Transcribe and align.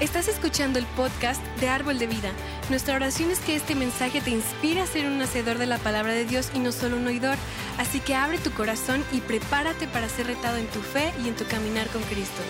Estás 0.00 0.28
escuchando 0.28 0.78
el 0.78 0.86
podcast 0.86 1.44
de 1.58 1.68
Árbol 1.68 1.98
de 1.98 2.06
Vida. 2.06 2.30
Nuestra 2.70 2.94
oración 2.94 3.32
es 3.32 3.40
que 3.40 3.56
este 3.56 3.74
mensaje 3.74 4.20
te 4.20 4.30
inspire 4.30 4.80
a 4.80 4.86
ser 4.86 5.06
un 5.06 5.20
hacedor 5.20 5.58
de 5.58 5.66
la 5.66 5.78
palabra 5.78 6.12
de 6.12 6.24
Dios 6.24 6.52
y 6.54 6.60
no 6.60 6.70
solo 6.70 6.96
un 6.96 7.08
oidor. 7.08 7.36
Así 7.78 7.98
que 7.98 8.14
abre 8.14 8.38
tu 8.38 8.52
corazón 8.52 9.04
y 9.10 9.20
prepárate 9.20 9.88
para 9.88 10.08
ser 10.08 10.28
retado 10.28 10.56
en 10.56 10.68
tu 10.68 10.80
fe 10.82 11.12
y 11.24 11.26
en 11.26 11.34
tu 11.34 11.44
caminar 11.46 11.88
con 11.88 12.00
Cristo. 12.02 12.40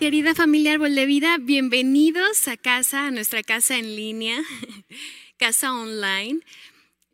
Querida 0.00 0.34
familia 0.34 0.72
Árbol 0.72 0.94
de 0.94 1.04
Vida, 1.04 1.36
bienvenidos 1.38 2.48
a 2.48 2.56
casa, 2.56 3.08
a 3.08 3.10
nuestra 3.10 3.42
casa 3.42 3.76
en 3.76 3.94
línea, 3.94 4.42
casa 5.36 5.74
online. 5.74 6.40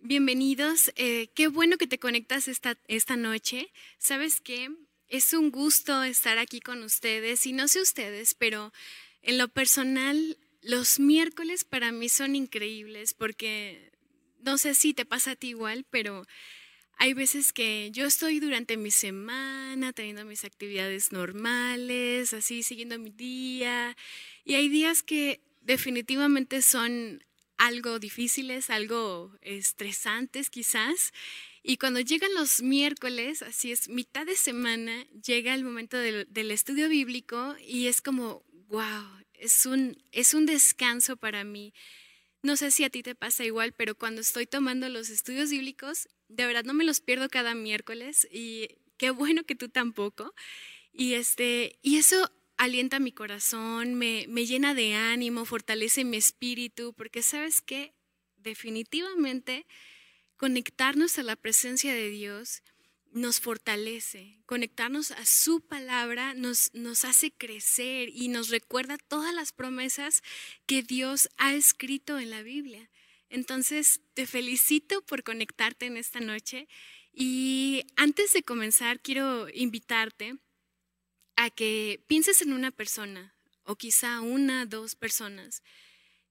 Bienvenidos. 0.02 0.90
Eh, 0.96 1.28
qué 1.34 1.48
bueno 1.48 1.76
que 1.76 1.86
te 1.86 1.98
conectas 1.98 2.48
esta, 2.48 2.78
esta 2.88 3.16
noche. 3.16 3.70
Sabes 3.98 4.40
que 4.40 4.70
es 5.08 5.34
un 5.34 5.50
gusto 5.50 6.02
estar 6.04 6.38
aquí 6.38 6.60
con 6.60 6.82
ustedes 6.82 7.44
y 7.44 7.52
no 7.52 7.68
sé 7.68 7.82
ustedes, 7.82 8.32
pero 8.32 8.72
en 9.20 9.36
lo 9.36 9.48
personal, 9.48 10.38
los 10.62 10.98
miércoles 11.00 11.64
para 11.64 11.92
mí 11.92 12.08
son 12.08 12.34
increíbles 12.34 13.12
porque 13.12 13.92
no 14.38 14.56
sé 14.56 14.74
si 14.74 14.94
te 14.94 15.04
pasa 15.04 15.32
a 15.32 15.36
ti 15.36 15.48
igual, 15.48 15.84
pero 15.90 16.26
hay 16.96 17.12
veces 17.12 17.52
que 17.52 17.90
yo 17.92 18.06
estoy 18.06 18.40
durante 18.40 18.78
mi 18.78 18.90
semana 18.90 19.92
teniendo 19.92 20.24
mis 20.24 20.44
actividades 20.44 21.12
normales, 21.12 22.32
así 22.32 22.62
siguiendo 22.62 22.98
mi 22.98 23.10
día, 23.10 23.94
y 24.46 24.54
hay 24.54 24.70
días 24.70 25.02
que 25.02 25.42
definitivamente 25.60 26.62
son 26.62 27.22
algo 27.60 27.98
difíciles, 27.98 28.70
algo 28.70 29.36
estresantes 29.42 30.48
quizás. 30.48 31.12
Y 31.62 31.76
cuando 31.76 32.00
llegan 32.00 32.34
los 32.34 32.62
miércoles, 32.62 33.42
así 33.42 33.70
es, 33.70 33.90
mitad 33.90 34.24
de 34.24 34.34
semana, 34.34 35.06
llega 35.22 35.52
el 35.52 35.62
momento 35.62 35.98
del, 35.98 36.50
estudio 36.50 36.88
bíblico 36.88 37.54
y 37.60 37.88
es 37.88 38.00
como, 38.00 38.42
wow, 38.68 39.04
es 39.34 39.66
un, 39.66 40.02
es 40.10 40.32
un 40.32 40.46
descanso 40.46 41.18
para 41.18 41.44
mí. 41.44 41.74
No 42.42 42.56
sé 42.56 42.70
si 42.70 42.82
a 42.84 42.90
ti 42.90 43.02
te 43.02 43.14
pasa 43.14 43.44
igual, 43.44 43.74
pero 43.74 43.94
cuando 43.94 44.22
estoy 44.22 44.46
tomando 44.46 44.88
los 44.88 45.10
estudios 45.10 45.50
bíblicos, 45.50 46.08
de 46.28 46.46
verdad 46.46 46.64
no 46.64 46.72
me 46.72 46.84
los 46.84 47.02
pierdo 47.02 47.28
cada 47.28 47.54
miércoles 47.54 48.26
y 48.32 48.68
qué 48.96 49.10
bueno 49.10 49.44
que 49.44 49.54
tú 49.54 49.68
tampoco. 49.68 50.34
Y, 50.94 51.12
este, 51.12 51.78
y 51.82 51.98
eso 51.98 52.32
alienta 52.60 53.00
mi 53.00 53.10
corazón, 53.10 53.94
me, 53.94 54.26
llena 54.26 54.74
de 54.74 54.92
ánimo, 54.92 55.46
fortalece 55.46 56.04
mi 56.04 56.18
espíritu, 56.18 56.92
porque 56.92 57.22
sabes 57.22 57.62
que 57.62 57.94
definitivamente 58.36 59.66
conectarnos 60.36 61.18
a 61.18 61.22
la 61.22 61.36
presencia 61.36 61.94
de 61.94 62.10
Dios 62.10 62.62
nos 63.12 63.40
fortalece, 63.40 64.42
conectarnos 64.44 65.10
a 65.10 65.24
su 65.24 65.62
palabra 65.62 66.34
nos, 66.34 66.70
nos 66.74 67.06
hace 67.06 67.32
crecer 67.32 68.10
y 68.12 68.28
nos 68.28 68.50
recuerda 68.50 68.98
todas 68.98 69.34
las 69.34 69.52
promesas 69.52 70.22
que 70.66 70.82
Dios 70.82 71.30
ha 71.38 71.54
escrito 71.54 72.18
en 72.18 72.28
la 72.28 72.42
Biblia. 72.42 72.90
Entonces, 73.30 74.02
te 74.12 74.26
felicito 74.26 75.00
por 75.06 75.22
conectarte 75.22 75.86
en 75.86 75.96
esta 75.96 76.20
noche 76.20 76.68
y 77.10 77.86
antes 77.96 78.34
de 78.34 78.42
comenzar, 78.42 79.00
quiero 79.00 79.48
invitarte 79.48 80.36
a 81.40 81.48
que 81.48 82.02
pienses 82.06 82.42
en 82.42 82.52
una 82.52 82.70
persona 82.70 83.34
o 83.64 83.74
quizá 83.74 84.20
una, 84.20 84.66
dos 84.66 84.94
personas, 84.94 85.62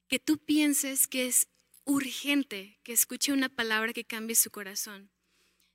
que 0.08 0.20
tú 0.20 0.38
pienses 0.38 1.08
que 1.08 1.26
es 1.26 1.48
urgente 1.84 2.78
que 2.84 2.94
escuche 2.94 3.34
una 3.34 3.50
palabra 3.50 3.92
que 3.92 4.04
cambie 4.04 4.36
su 4.36 4.52
corazón. 4.52 5.10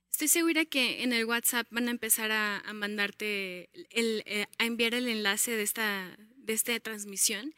Estoy 0.08 0.28
segura 0.28 0.64
que 0.64 1.02
en 1.02 1.12
el 1.12 1.24
WhatsApp 1.24 1.66
van 1.70 1.88
a 1.88 1.90
empezar 1.90 2.30
a, 2.30 2.62
mandarte, 2.74 3.70
eh, 3.72 4.46
a 4.56 4.64
enviar 4.66 4.94
el 4.94 5.08
enlace 5.08 5.50
de 5.50 5.64
esta, 5.64 6.16
de 6.36 6.52
esta 6.52 6.78
transmisión 6.78 7.56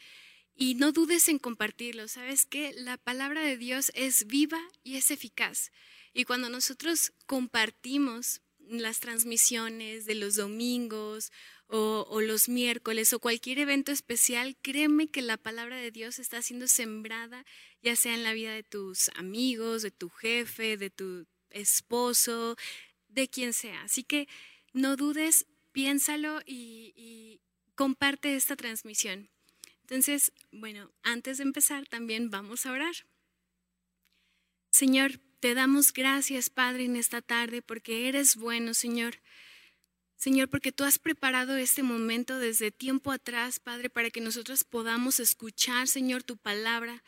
y 0.55 0.77
no 0.77 0.93
dudes 0.93 1.29
en 1.29 1.39
compartirlo. 1.39 2.09
Sabes 2.09 2.47
que 2.47 2.73
la 2.73 2.97
palabra 2.97 3.43
de 3.43 3.59
Dios 3.59 3.93
es 3.95 4.27
viva 4.27 4.63
y 4.83 4.97
es 4.97 5.11
eficaz. 5.11 5.73
Y 6.15 6.25
cuando 6.25 6.49
nosotros 6.49 7.13
compartimos 7.27 8.41
las 8.69 9.01
transmisiones 9.01 10.07
de 10.07 10.15
los 10.15 10.37
domingos 10.37 11.33
o, 11.69 12.21
los 12.21 12.49
miércoles 12.49 13.13
o 13.13 13.19
cualquier 13.19 13.59
evento 13.59 13.93
especial, 13.93 14.57
créeme 14.63 15.09
que 15.09 15.23
la 15.23 15.37
palabra 15.37 15.77
de 15.77 15.91
Dios 15.91 16.19
está 16.19 16.41
siendo 16.43 16.69
sembrada, 16.69 17.45
ya 17.83 17.97
sea 17.97 18.15
en 18.15 18.23
la 18.23 18.33
vida 18.33 18.53
de 18.53 18.63
tus 18.63 19.11
amigos, 19.17 19.83
de 19.83 19.91
tu 19.91 20.09
jefe, 20.09 20.77
de 20.77 20.91
tu 20.91 21.27
esposo, 21.51 22.57
de 23.09 23.29
quien 23.29 23.53
sea. 23.53 23.83
Así 23.83 24.05
que 24.05 24.29
no 24.73 24.97
dudes, 24.97 25.47
piénsalo 25.73 26.41
y, 26.47 27.41
comparte 27.75 28.37
esta 28.37 28.57
transmisión. 28.57 29.29
Entonces, 29.83 30.33
bueno, 30.51 30.91
antes 31.03 31.37
de 31.37 31.45
empezar 31.45 31.87
también 31.87 32.31
vamos 32.31 32.65
a 32.65 32.73
orar. 32.73 32.95
Señor, 34.71 35.21
te 35.41 35.55
damos 35.55 35.93
gracias, 35.93 36.51
Padre, 36.51 36.85
en 36.85 36.97
esta 36.97 37.23
tarde 37.23 37.63
porque 37.63 38.09
eres 38.09 38.37
bueno, 38.37 38.75
Señor. 38.75 39.21
Señor, 40.17 40.49
porque 40.49 40.73
tú 40.73 40.85
has 40.85 40.99
preparado 40.99 41.57
este 41.57 41.83
momento 41.83 42.39
desde 42.39 42.71
tiempo 42.71 43.13
atrás, 43.13 43.61
Padre, 43.61 43.91
para 43.91 44.11
que 44.11 44.23
nosotros 44.23 44.65
podamos 44.65 45.21
escuchar, 45.21 45.89
Señor, 45.89 46.23
tu 46.23 46.39
palabra. 46.39 47.05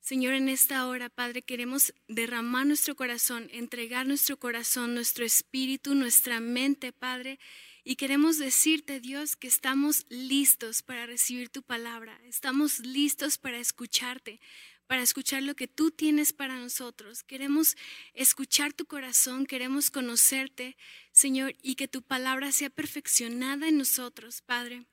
Señor, 0.00 0.34
en 0.34 0.48
esta 0.48 0.86
hora, 0.86 1.08
Padre, 1.08 1.42
queremos 1.42 1.92
derramar 2.06 2.66
nuestro 2.66 2.94
corazón, 2.94 3.48
entregar 3.52 4.06
nuestro 4.06 4.36
corazón, 4.36 4.94
nuestro 4.94 5.24
espíritu, 5.24 5.94
nuestra 5.94 6.38
mente, 6.38 6.92
Padre. 6.92 7.40
Y 7.84 7.96
queremos 7.96 8.38
decirte, 8.38 9.00
Dios, 9.00 9.34
que 9.34 9.48
estamos 9.48 10.06
listos 10.08 10.82
para 10.82 11.06
recibir 11.06 11.48
tu 11.48 11.62
palabra, 11.62 12.20
estamos 12.24 12.78
listos 12.78 13.38
para 13.38 13.58
escucharte 13.58 14.40
para 14.92 15.04
escuchar 15.04 15.42
lo 15.42 15.56
que 15.56 15.68
tú 15.68 15.90
tienes 15.90 16.34
para 16.34 16.58
nosotros. 16.58 17.22
Queremos 17.22 17.78
escuchar 18.12 18.74
tu 18.74 18.84
corazón, 18.84 19.46
queremos 19.46 19.90
conocerte, 19.90 20.76
Señor, 21.12 21.56
y 21.62 21.76
que 21.76 21.88
tu 21.88 22.02
palabra 22.02 22.52
sea 22.52 22.68
perfeccionada 22.68 23.68
en 23.68 23.78
nosotros, 23.78 24.42
Padre. 24.42 24.84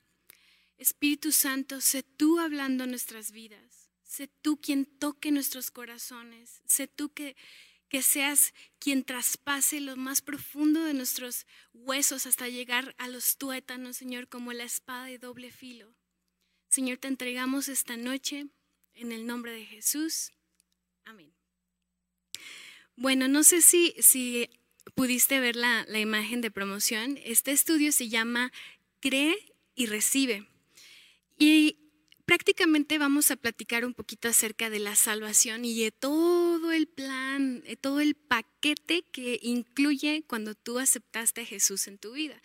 Espíritu 0.77 1.33
Santo, 1.33 1.81
sé 1.81 2.03
tú 2.03 2.39
hablando 2.39 2.87
nuestras 2.87 3.31
vidas, 3.31 3.89
sé 4.01 4.29
tú 4.41 4.55
quien 4.61 4.85
toque 4.85 5.31
nuestros 5.31 5.69
corazones, 5.69 6.61
sé 6.65 6.87
tú 6.87 7.11
que, 7.11 7.35
que 7.89 8.01
seas 8.01 8.53
quien 8.79 9.03
traspase 9.03 9.81
lo 9.81 9.97
más 9.97 10.21
profundo 10.21 10.81
de 10.85 10.93
nuestros 10.93 11.45
huesos 11.73 12.25
hasta 12.25 12.47
llegar 12.47 12.95
a 12.99 13.09
los 13.09 13.35
tuétanos, 13.35 13.97
Señor, 13.97 14.29
como 14.29 14.53
la 14.53 14.63
espada 14.63 15.07
de 15.07 15.17
doble 15.17 15.51
filo. 15.51 15.93
Señor, 16.69 16.99
te 16.99 17.09
entregamos 17.09 17.67
esta 17.67 17.97
noche 17.97 18.47
en 18.95 19.11
el 19.11 19.25
nombre 19.25 19.51
de 19.51 19.65
Jesús. 19.65 20.31
Amén. 21.05 21.33
Bueno, 22.95 23.27
no 23.27 23.43
sé 23.43 23.61
si, 23.61 23.95
si 23.99 24.49
pudiste 24.95 25.39
ver 25.39 25.55
la, 25.55 25.85
la 25.87 25.99
imagen 25.99 26.41
de 26.41 26.51
promoción. 26.51 27.17
Este 27.23 27.51
estudio 27.51 27.91
se 27.91 28.09
llama 28.09 28.51
Cree 28.99 29.53
y 29.75 29.85
Recibe. 29.85 30.47
Y 31.37 31.77
prácticamente 32.25 32.99
vamos 32.99 33.31
a 33.31 33.37
platicar 33.37 33.85
un 33.85 33.95
poquito 33.95 34.27
acerca 34.27 34.69
de 34.69 34.77
la 34.77 34.95
salvación 34.95 35.65
y 35.65 35.81
de 35.81 35.91
todo 35.91 36.71
el 36.71 36.87
plan, 36.87 37.61
de 37.61 37.75
todo 37.75 38.01
el 38.01 38.13
paquete 38.13 39.03
que 39.11 39.39
incluye 39.41 40.23
cuando 40.27 40.53
tú 40.53 40.77
aceptaste 40.77 41.41
a 41.41 41.45
Jesús 41.45 41.87
en 41.87 41.97
tu 41.97 42.11
vida, 42.11 42.39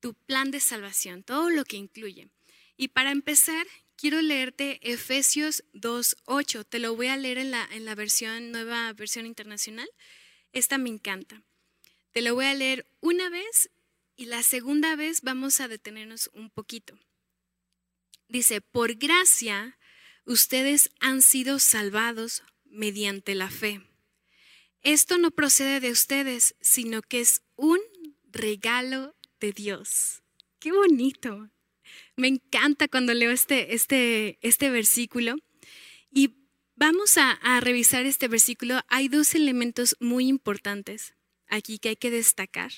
tu 0.00 0.14
plan 0.14 0.50
de 0.50 0.58
salvación, 0.58 1.22
todo 1.22 1.48
lo 1.50 1.64
que 1.64 1.76
incluye. 1.76 2.28
Y 2.76 2.88
para 2.88 3.12
empezar, 3.12 3.66
quiero 4.00 4.22
leerte 4.22 4.80
Efesios 4.82 5.62
2.8. 5.74 6.64
Te 6.66 6.78
lo 6.78 6.96
voy 6.96 7.08
a 7.08 7.18
leer 7.18 7.36
en 7.36 7.50
la, 7.50 7.68
en 7.70 7.84
la 7.84 7.94
versión, 7.94 8.50
nueva 8.50 8.90
versión 8.94 9.26
internacional. 9.26 9.88
Esta 10.52 10.78
me 10.78 10.88
encanta. 10.88 11.42
Te 12.12 12.22
lo 12.22 12.34
voy 12.34 12.46
a 12.46 12.54
leer 12.54 12.86
una 13.00 13.28
vez 13.28 13.70
y 14.16 14.24
la 14.24 14.42
segunda 14.42 14.96
vez 14.96 15.20
vamos 15.20 15.60
a 15.60 15.68
detenernos 15.68 16.30
un 16.32 16.48
poquito. 16.48 16.98
Dice, 18.28 18.62
por 18.62 18.94
gracia 18.94 19.78
ustedes 20.24 20.90
han 21.00 21.20
sido 21.20 21.58
salvados 21.58 22.42
mediante 22.64 23.34
la 23.34 23.50
fe. 23.50 23.82
Esto 24.82 25.18
no 25.18 25.30
procede 25.30 25.78
de 25.80 25.90
ustedes, 25.90 26.54
sino 26.62 27.02
que 27.02 27.20
es 27.20 27.42
un 27.56 27.78
regalo 28.24 29.14
de 29.40 29.52
Dios. 29.52 30.22
Qué 30.58 30.72
bonito. 30.72 31.50
Me 32.20 32.28
encanta 32.28 32.86
cuando 32.86 33.14
leo 33.14 33.30
este, 33.30 33.74
este, 33.74 34.38
este 34.42 34.68
versículo. 34.68 35.36
Y 36.12 36.34
vamos 36.76 37.16
a, 37.16 37.30
a 37.30 37.60
revisar 37.60 38.04
este 38.04 38.28
versículo. 38.28 38.78
Hay 38.88 39.08
dos 39.08 39.34
elementos 39.34 39.96
muy 40.00 40.28
importantes 40.28 41.14
aquí 41.48 41.78
que 41.78 41.88
hay 41.88 41.96
que 41.96 42.10
destacar. 42.10 42.72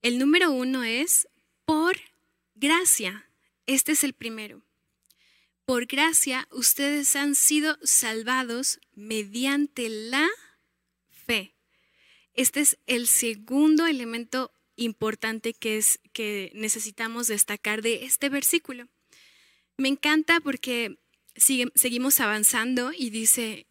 El 0.00 0.18
número 0.18 0.52
uno 0.52 0.84
es 0.84 1.28
por 1.66 1.98
gracia. 2.54 3.28
Este 3.66 3.92
es 3.92 4.04
el 4.04 4.14
primero. 4.14 4.62
Por 5.66 5.84
gracia 5.84 6.48
ustedes 6.50 7.16
han 7.16 7.34
sido 7.34 7.76
salvados 7.82 8.80
mediante 8.94 9.90
la 9.90 10.26
fe. 11.10 11.54
Este 12.32 12.60
es 12.60 12.78
el 12.86 13.06
segundo 13.06 13.84
elemento 13.84 14.50
importante 14.84 15.52
que, 15.54 15.76
es, 15.78 16.00
que 16.12 16.50
necesitamos 16.54 17.28
destacar 17.28 17.82
de 17.82 18.04
este 18.04 18.28
versículo. 18.28 18.88
Me 19.76 19.88
encanta 19.88 20.40
porque 20.40 20.98
seguimos 21.36 22.20
avanzando 22.20 22.92
y 22.92 23.10
dice, 23.10 23.66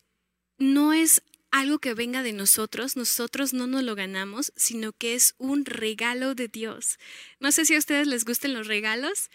no 0.57 0.93
es 0.93 1.21
algo 1.51 1.79
que 1.79 1.93
venga 1.93 2.23
de 2.23 2.33
nosotros, 2.33 2.95
nosotros 2.95 3.53
no 3.53 3.67
nos 3.67 3.83
lo 3.83 3.95
ganamos, 3.95 4.53
sino 4.55 4.93
que 4.93 5.15
es 5.15 5.35
un 5.37 5.65
regalo 5.65 6.35
de 6.35 6.47
Dios. 6.47 6.99
No 7.39 7.51
sé 7.51 7.65
si 7.65 7.75
a 7.75 7.79
ustedes 7.79 8.07
les 8.07 8.25
gusten 8.25 8.53
los 8.53 8.67
regalos, 8.67 9.29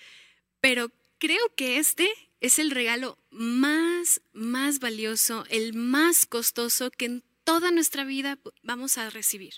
pero 0.61 0.93
creo 1.19 1.55
que 1.57 1.79
este 1.79 2.09
es 2.41 2.59
el 2.59 2.71
regalo 2.71 3.19
más, 3.31 4.21
más 4.33 4.79
valioso, 4.79 5.45
el 5.49 5.75
más 5.75 6.27
costoso 6.27 6.91
que 6.91 7.07
en 7.07 7.25
toda 7.45 7.71
nuestra 7.71 8.05
vida 8.05 8.39
vamos 8.63 8.99
a 8.99 9.11
recibir. 9.11 9.55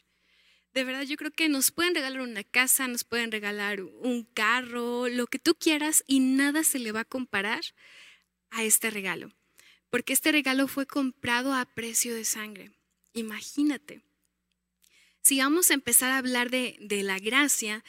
De 0.76 0.84
verdad, 0.84 1.02
yo 1.02 1.16
creo 1.16 1.32
que 1.32 1.48
nos 1.48 1.72
pueden 1.72 1.96
regalar 1.96 2.20
una 2.20 2.44
casa, 2.44 2.86
nos 2.86 3.02
pueden 3.02 3.32
regalar 3.32 3.82
un 3.82 4.22
carro, 4.22 5.08
lo 5.08 5.26
que 5.26 5.40
tú 5.40 5.56
quieras, 5.56 6.04
y 6.06 6.20
nada 6.20 6.62
se 6.62 6.78
le 6.78 6.92
va 6.92 7.00
a 7.00 7.04
comparar 7.04 7.64
a 8.50 8.62
este 8.62 8.90
regalo 8.90 9.32
porque 9.96 10.12
este 10.12 10.32
regalo 10.32 10.68
fue 10.68 10.86
comprado 10.86 11.54
a 11.54 11.64
precio 11.64 12.14
de 12.14 12.24
sangre. 12.24 12.70
Imagínate. 13.14 14.02
Si 15.22 15.38
vamos 15.38 15.70
a 15.70 15.74
empezar 15.74 16.10
a 16.10 16.18
hablar 16.18 16.50
de, 16.50 16.76
la 17.02 17.18
gracia, 17.18 17.82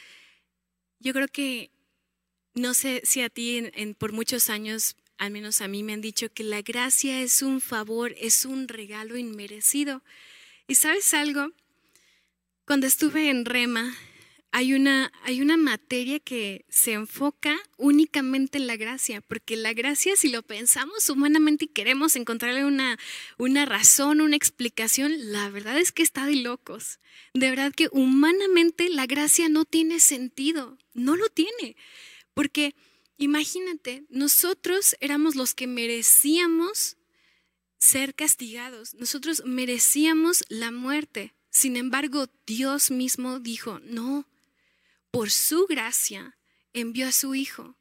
yo 0.98 1.12
creo 1.12 1.28
que, 1.28 1.70
no 2.54 2.74
sé 2.74 3.02
si 3.04 3.20
a 3.20 3.28
ti 3.28 3.70
en, 3.74 3.94
por 3.94 4.12
muchos 4.12 4.48
años, 4.50 4.96
al 5.18 5.30
menos 5.30 5.60
a 5.60 5.68
mí 5.68 5.82
me 5.82 5.92
han 5.92 6.00
dicho 6.00 6.32
que 6.32 6.44
la 6.44 6.62
gracia 6.62 7.20
es 7.20 7.42
un 7.42 7.60
favor, 7.60 8.14
es 8.18 8.44
un 8.44 8.68
regalo 8.68 9.16
inmerecido. 9.16 10.02
¿Y 10.66 10.76
sabes 10.76 11.12
algo? 11.14 11.52
Cuando 12.68 12.86
estuve 12.86 13.30
en 13.30 13.46
Rema, 13.46 13.96
hay 14.52 14.74
una, 14.74 15.10
hay 15.22 15.40
una 15.40 15.56
materia 15.56 16.20
que 16.20 16.66
se 16.68 16.92
enfoca 16.92 17.58
únicamente 17.78 18.58
en 18.58 18.66
la 18.66 18.76
gracia, 18.76 19.22
porque 19.22 19.56
la 19.56 19.72
gracia, 19.72 20.16
si 20.16 20.28
lo 20.28 20.42
pensamos 20.42 21.08
humanamente 21.08 21.64
y 21.64 21.68
queremos 21.68 22.14
encontrarle 22.14 22.66
una, 22.66 22.98
una 23.38 23.64
razón, 23.64 24.20
una 24.20 24.36
explicación, 24.36 25.32
la 25.32 25.48
verdad 25.48 25.78
es 25.78 25.92
que 25.92 26.02
está 26.02 26.26
de 26.26 26.36
locos. 26.36 27.00
De 27.32 27.48
verdad 27.48 27.72
que 27.72 27.88
humanamente 27.90 28.90
la 28.90 29.06
gracia 29.06 29.48
no 29.48 29.64
tiene 29.64 29.98
sentido, 29.98 30.76
no 30.92 31.16
lo 31.16 31.30
tiene, 31.30 31.74
porque 32.34 32.74
imagínate, 33.16 34.04
nosotros 34.10 34.94
éramos 35.00 35.36
los 35.36 35.54
que 35.54 35.66
merecíamos 35.66 36.98
ser 37.78 38.14
castigados, 38.14 38.92
nosotros 38.92 39.42
merecíamos 39.46 40.44
la 40.50 40.70
muerte. 40.70 41.32
Sin 41.58 41.76
embargo, 41.76 42.28
Dios 42.46 42.92
mismo 42.92 43.40
dijo, 43.40 43.80
no, 43.80 44.28
por 45.10 45.28
su 45.28 45.66
gracia, 45.66 46.38
envió 46.72 47.08
a 47.08 47.10
su 47.10 47.34
Hijo 47.34 47.74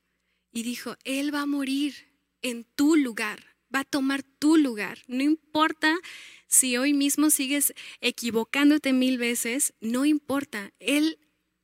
y 0.51 0.63
dijo, 0.63 0.97
Él 1.03 1.31
va 1.31 1.41
a 1.41 1.45
morir 1.45 1.93
en 2.41 2.63
tu 2.63 2.95
lugar, 2.95 3.55
va 3.73 3.81
a 3.81 3.83
tomar 3.83 4.23
tu 4.23 4.57
lugar. 4.57 5.03
No 5.05 5.21
importa 5.21 5.95
si 6.47 6.75
hoy 6.75 6.93
mismo 6.93 7.29
sigues 7.29 7.75
equivocándote 8.01 8.93
mil 8.93 9.19
veces, 9.19 9.75
no 9.79 10.05
importa, 10.05 10.73
Él 10.79 11.19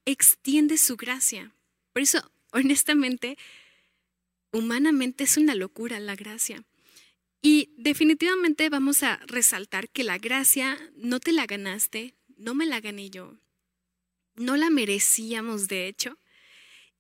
extiende 0.06 0.77
su 0.77 0.98
gracia. 0.98 1.56
Por 1.94 2.04
eso, 2.04 2.31
honestamente, 2.51 3.39
humanamente 4.51 5.24
es 5.24 5.38
una 5.38 5.56
locura 5.56 6.00
la 6.00 6.16
gracia. 6.16 6.63
Y 7.45 7.74
definitivamente 7.78 8.69
vamos 8.69 9.04
a 9.04 9.18
resaltar 9.28 9.90
que 9.90 10.06
la 10.06 10.18
gracia 10.18 10.80
no 10.95 11.19
te 11.19 11.34
la 11.34 11.45
ganaste, 11.45 12.16
no 12.38 12.56
me 12.56 12.66
la 12.66 12.80
gané 12.80 13.10
yo, 13.10 13.38
no 14.36 14.56
la 14.56 14.69
merecíamos, 14.69 15.68
de 15.68 15.90
hecho, 15.90 16.18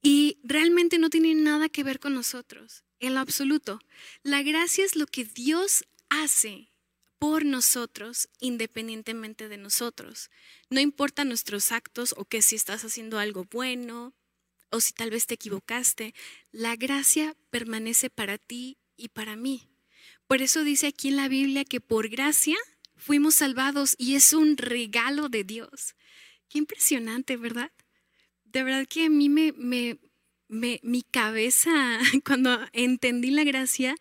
y 0.01 0.39
realmente 0.43 0.97
no 0.97 1.09
tiene 1.09 1.33
nada 1.33 1.69
que 1.69 1.85
ver 1.85 2.01
con 2.01 2.13
nosotros, 2.13 2.83
en 2.99 3.13
lo 3.13 3.21
absoluto. 3.21 3.79
La 4.21 4.43
gracia 4.43 4.83
es 4.83 4.97
lo 4.97 5.07
que 5.07 5.23
Dios 5.23 5.85
hace 6.09 6.73
por 7.19 7.45
nosotros 7.45 8.27
independientemente 8.41 9.47
de 9.47 9.55
nosotros. 9.55 10.29
No 10.69 10.81
importa 10.81 11.23
nuestros 11.23 11.71
actos 11.71 12.13
o 12.17 12.25
que 12.25 12.41
si 12.41 12.57
estás 12.57 12.83
haciendo 12.83 13.17
algo 13.17 13.45
bueno 13.49 14.13
o 14.71 14.81
si 14.81 14.91
tal 14.91 15.09
vez 15.09 15.25
te 15.25 15.35
equivocaste, 15.35 16.13
la 16.51 16.75
gracia 16.75 17.33
permanece 17.49 18.09
para 18.09 18.37
ti 18.37 18.75
y 18.97 19.07
para 19.07 19.37
mí. 19.37 19.69
Por 20.27 20.41
eso 20.41 20.63
dice 20.63 20.87
aquí 20.87 21.09
en 21.09 21.17
la 21.17 21.27
Biblia 21.27 21.65
que 21.65 21.81
por 21.81 22.09
gracia 22.09 22.57
fuimos 22.95 23.35
salvados 23.35 23.95
y 23.97 24.15
es 24.15 24.33
un 24.33 24.57
regalo 24.57 25.29
de 25.29 25.43
Dios. 25.43 25.95
Qué 26.49 26.59
impresionante, 26.59 27.37
¿verdad? 27.37 27.71
De 28.45 28.63
verdad 28.63 28.87
que 28.87 29.05
a 29.05 29.09
mí 29.09 29.29
me, 29.29 29.53
me, 29.53 29.99
mi 30.83 31.01
cabeza, 31.03 31.99
cuando 32.25 32.59
entendí 32.71 33.31
la 33.31 33.43
gracia, 33.43 33.95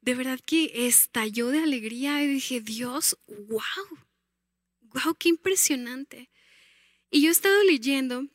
de 0.00 0.14
verdad 0.14 0.40
que 0.44 0.86
estalló 0.86 1.48
de 1.48 1.60
alegría 1.60 2.22
y 2.22 2.26
dije, 2.26 2.60
Dios, 2.60 3.16
wow, 3.26 3.98
wow, 4.82 5.14
qué 5.18 5.28
impresionante. 5.28 6.30
Y 7.10 7.22
yo 7.22 7.28
he 7.28 7.32
estado 7.32 7.62
leyendo 7.64 8.26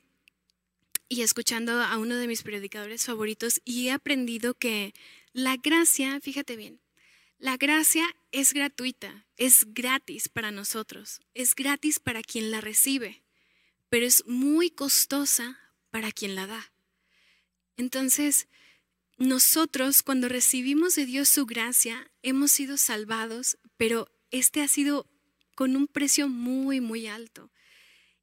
y 1.10 1.22
escuchando 1.22 1.82
a 1.82 1.98
uno 1.98 2.16
de 2.16 2.28
mis 2.28 2.44
predicadores 2.44 3.06
favoritos 3.06 3.62
y 3.66 3.88
he 3.88 3.92
aprendido 3.92 4.54
que 4.54 4.94
la 5.34 5.58
gracia, 5.58 6.20
fíjate 6.22 6.56
bien, 6.56 6.80
la 7.40 7.58
gracia 7.58 8.06
es 8.32 8.54
gratuita, 8.54 9.26
es 9.38 9.66
gratis 9.74 10.30
para 10.30 10.52
nosotros, 10.52 11.20
es 11.34 11.56
gratis 11.56 12.00
para 12.00 12.22
quien 12.22 12.52
la 12.52 12.62
recibe 12.62 13.24
pero 13.90 14.06
es 14.06 14.26
muy 14.28 14.70
costosa 14.70 15.60
para 15.92 16.12
quien 16.12 16.36
la 16.36 16.48
da. 16.48 16.72
Entonces, 17.76 18.48
nosotros 19.18 20.04
cuando 20.04 20.30
recibimos 20.30 20.96
de 20.96 21.06
Dios 21.06 21.28
su 21.28 21.46
gracia, 21.46 22.10
hemos 22.22 22.52
sido 22.52 22.78
salvados, 22.78 23.58
pero 23.78 24.10
este 24.32 24.62
ha 24.62 24.68
sido 24.68 25.08
con 25.56 25.76
un 25.76 25.88
precio 25.88 26.30
muy, 26.30 26.80
muy 26.80 27.08
alto. 27.08 27.52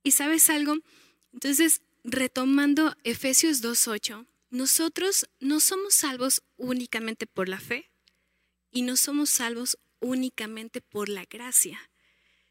¿Y 0.02 0.12
sabes 0.12 0.48
algo? 0.48 0.76
Entonces, 1.32 1.82
retomando 2.04 2.96
Efesios 3.02 3.62
2.8, 3.62 4.26
nosotros 4.50 5.28
no 5.40 5.60
somos 5.60 5.94
salvos 5.94 6.42
únicamente 6.56 7.26
por 7.26 7.48
la 7.48 7.58
fe 7.58 7.90
y 8.70 8.82
no 8.82 8.96
somos 8.96 9.30
salvos 9.30 9.78
únicamente 10.00 10.80
por 10.80 11.08
la 11.08 11.24
gracia. 11.24 11.90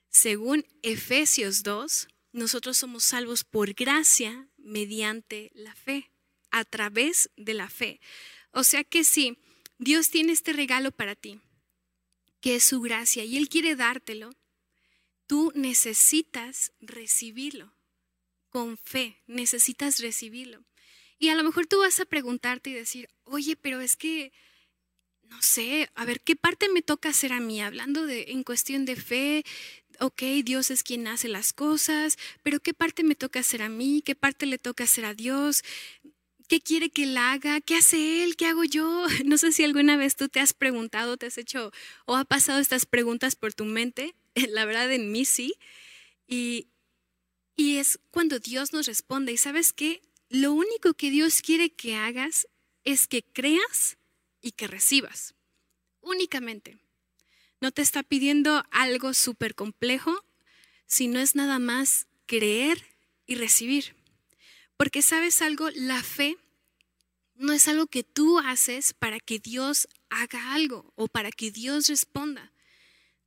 Según 0.09 0.65
Efesios 0.81 1.63
2, 1.63 2.07
nosotros 2.31 2.77
somos 2.77 3.03
salvos 3.03 3.43
por 3.43 3.73
gracia 3.73 4.47
mediante 4.57 5.51
la 5.53 5.75
fe, 5.75 6.11
a 6.51 6.65
través 6.65 7.29
de 7.37 7.53
la 7.53 7.69
fe. 7.69 7.99
O 8.51 8.63
sea 8.63 8.83
que 8.83 9.03
si 9.03 9.37
Dios 9.77 10.09
tiene 10.09 10.31
este 10.31 10.53
regalo 10.53 10.91
para 10.91 11.15
ti, 11.15 11.41
que 12.41 12.55
es 12.55 12.63
su 12.63 12.81
gracia, 12.81 13.23
y 13.23 13.37
Él 13.37 13.49
quiere 13.49 13.75
dártelo, 13.75 14.35
tú 15.27 15.51
necesitas 15.55 16.71
recibirlo 16.79 17.73
con 18.49 18.77
fe, 18.77 19.21
necesitas 19.27 19.99
recibirlo. 19.99 20.63
Y 21.19 21.29
a 21.29 21.35
lo 21.35 21.43
mejor 21.43 21.65
tú 21.65 21.79
vas 21.79 21.99
a 21.99 22.05
preguntarte 22.05 22.69
y 22.69 22.73
decir, 22.73 23.09
oye, 23.23 23.55
pero 23.55 23.81
es 23.81 23.95
que, 23.95 24.31
no 25.29 25.41
sé, 25.41 25.89
a 25.95 26.05
ver, 26.05 26.21
¿qué 26.21 26.35
parte 26.35 26.69
me 26.69 26.81
toca 26.81 27.09
hacer 27.09 27.33
a 27.33 27.39
mí? 27.39 27.61
Hablando 27.61 28.05
de, 28.05 28.25
en 28.29 28.43
cuestión 28.43 28.85
de 28.85 28.95
fe, 28.95 29.43
ok, 29.99 30.21
Dios 30.43 30.71
es 30.71 30.83
quien 30.83 31.07
hace 31.07 31.27
las 31.27 31.53
cosas, 31.53 32.17
pero 32.43 32.59
¿qué 32.59 32.73
parte 32.73 33.03
me 33.03 33.15
toca 33.15 33.39
hacer 33.39 33.61
a 33.61 33.69
mí? 33.69 34.01
¿Qué 34.05 34.15
parte 34.15 34.45
le 34.45 34.57
toca 34.57 34.83
hacer 34.83 35.05
a 35.05 35.13
Dios? 35.13 35.63
¿Qué 36.47 36.61
quiere 36.61 36.89
que 36.89 37.03
él 37.03 37.17
haga? 37.17 37.59
¿Qué 37.61 37.75
hace 37.75 38.23
él? 38.23 38.35
¿Qué 38.35 38.45
hago 38.45 38.63
yo? 38.63 39.05
No 39.25 39.37
sé 39.37 39.51
si 39.51 39.63
alguna 39.63 39.97
vez 39.97 40.15
tú 40.15 40.29
te 40.29 40.39
has 40.39 40.53
preguntado, 40.53 41.17
te 41.17 41.25
has 41.25 41.37
hecho 41.37 41.71
o 42.05 42.15
ha 42.15 42.25
pasado 42.25 42.59
estas 42.59 42.85
preguntas 42.85 43.35
por 43.35 43.53
tu 43.53 43.65
mente. 43.65 44.15
La 44.49 44.65
verdad 44.65 44.91
en 44.91 45.11
mí 45.11 45.25
sí. 45.25 45.55
Y, 46.27 46.67
y 47.55 47.77
es 47.77 47.99
cuando 48.11 48.39
Dios 48.39 48.73
nos 48.73 48.85
responde. 48.85 49.31
¿Y 49.31 49.37
sabes 49.37 49.73
qué? 49.73 50.01
Lo 50.29 50.53
único 50.53 50.93
que 50.93 51.09
Dios 51.09 51.41
quiere 51.41 51.71
que 51.71 51.95
hagas 51.95 52.47
es 52.83 53.07
que 53.07 53.23
creas 53.23 53.97
y 54.45 54.51
que 54.51 54.67
recibas. 54.67 55.33
Únicamente. 56.01 56.77
No 57.59 57.71
te 57.71 57.81
está 57.81 58.03
pidiendo 58.03 58.63
algo 58.69 59.15
súper 59.15 59.55
complejo, 59.55 60.23
sino 60.85 61.19
es 61.19 61.33
nada 61.33 61.57
más 61.57 62.05
creer 62.27 62.85
y 63.25 63.35
recibir. 63.35 63.95
Porque 64.77 65.01
sabes 65.01 65.41
algo, 65.41 65.71
la 65.71 66.03
fe 66.03 66.37
no 67.33 67.53
es 67.53 67.67
algo 67.67 67.87
que 67.87 68.03
tú 68.03 68.37
haces 68.37 68.93
para 68.93 69.19
que 69.19 69.39
Dios 69.39 69.87
haga 70.09 70.53
algo 70.53 70.93
o 70.95 71.07
para 71.07 71.31
que 71.31 71.49
Dios 71.49 71.87
responda. 71.87 72.51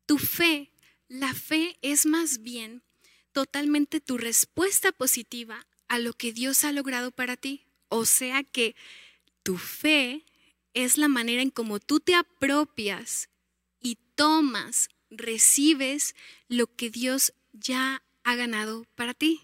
Tu 0.07 0.19
fe, 0.19 0.71
la 1.09 1.35
fe 1.35 1.79
es 1.83 2.07
más 2.07 2.43
bien 2.43 2.85
totalmente 3.33 4.01
tu 4.01 4.19
respuesta 4.19 4.93
positiva 4.93 5.67
a 5.89 5.99
lo 5.99 6.13
que 6.13 6.33
Dios 6.33 6.63
ha 6.63 6.71
logrado 6.71 7.11
para 7.11 7.37
ti. 7.37 7.67
O 7.89 8.05
sea 8.05 8.45
que 8.45 8.77
tu 9.43 9.59
fe 9.59 10.25
es 10.85 10.99
la 10.99 11.09
manera 11.09 11.43
en 11.43 11.51
cómo 11.51 11.79
tú 11.81 12.01
te 12.01 12.15
apropias 12.15 13.29
tomas, 14.19 14.89
recibes 15.11 16.17
lo 16.49 16.67
que 16.67 16.91
Dios 16.91 17.33
ya 17.53 18.03
ha 18.25 18.35
ganado 18.35 18.85
para 18.97 19.15
ti? 19.15 19.43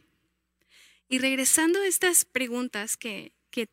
Y 1.09 1.19
regresando 1.19 1.81
a 1.81 1.87
estas 1.87 2.25
preguntas 2.25 2.97
que, 2.97 3.33
que 3.51 3.69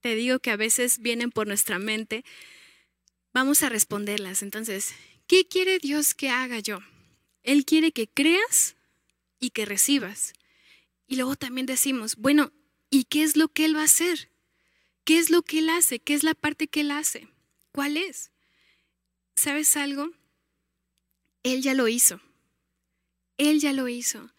te 0.00 0.14
digo 0.14 0.38
que 0.38 0.50
a 0.50 0.56
veces 0.56 1.00
vienen 1.00 1.30
por 1.30 1.46
nuestra 1.46 1.78
mente, 1.78 2.24
vamos 3.34 3.62
a 3.62 3.68
responderlas. 3.68 4.42
Entonces, 4.42 4.94
¿qué 5.26 5.46
quiere 5.46 5.78
Dios 5.78 6.14
que 6.14 6.30
haga 6.30 6.60
yo? 6.60 6.78
Él 7.42 7.66
quiere 7.66 7.92
que 7.92 8.08
creas 8.08 8.74
y 9.38 9.50
que 9.50 9.66
recibas. 9.66 10.32
Y 11.06 11.16
luego 11.16 11.36
también 11.36 11.66
decimos, 11.66 12.16
bueno, 12.16 12.52
¿y 12.88 13.04
qué 13.04 13.22
es 13.22 13.36
lo 13.36 13.48
que 13.48 13.66
Él 13.66 13.76
va 13.76 13.82
a 13.82 13.84
hacer? 13.84 14.30
¿Qué 15.06 15.18
es 15.18 15.30
lo 15.30 15.42
que 15.42 15.60
Él 15.60 15.70
hace? 15.70 16.00
¿Qué 16.00 16.14
es 16.14 16.24
la 16.24 16.34
parte 16.34 16.66
que 16.66 16.80
Él 16.80 16.90
hace? 16.90 17.28
¿Cuál 17.70 17.96
es? 17.96 18.32
¿Sabes 19.36 19.76
algo? 19.76 20.10
Él 21.44 21.62
ya 21.62 21.74
lo 21.74 21.86
hizo. 21.86 22.20
Él 23.38 23.60
ya 23.60 23.72
lo 23.72 23.86
hizo. 23.86 24.32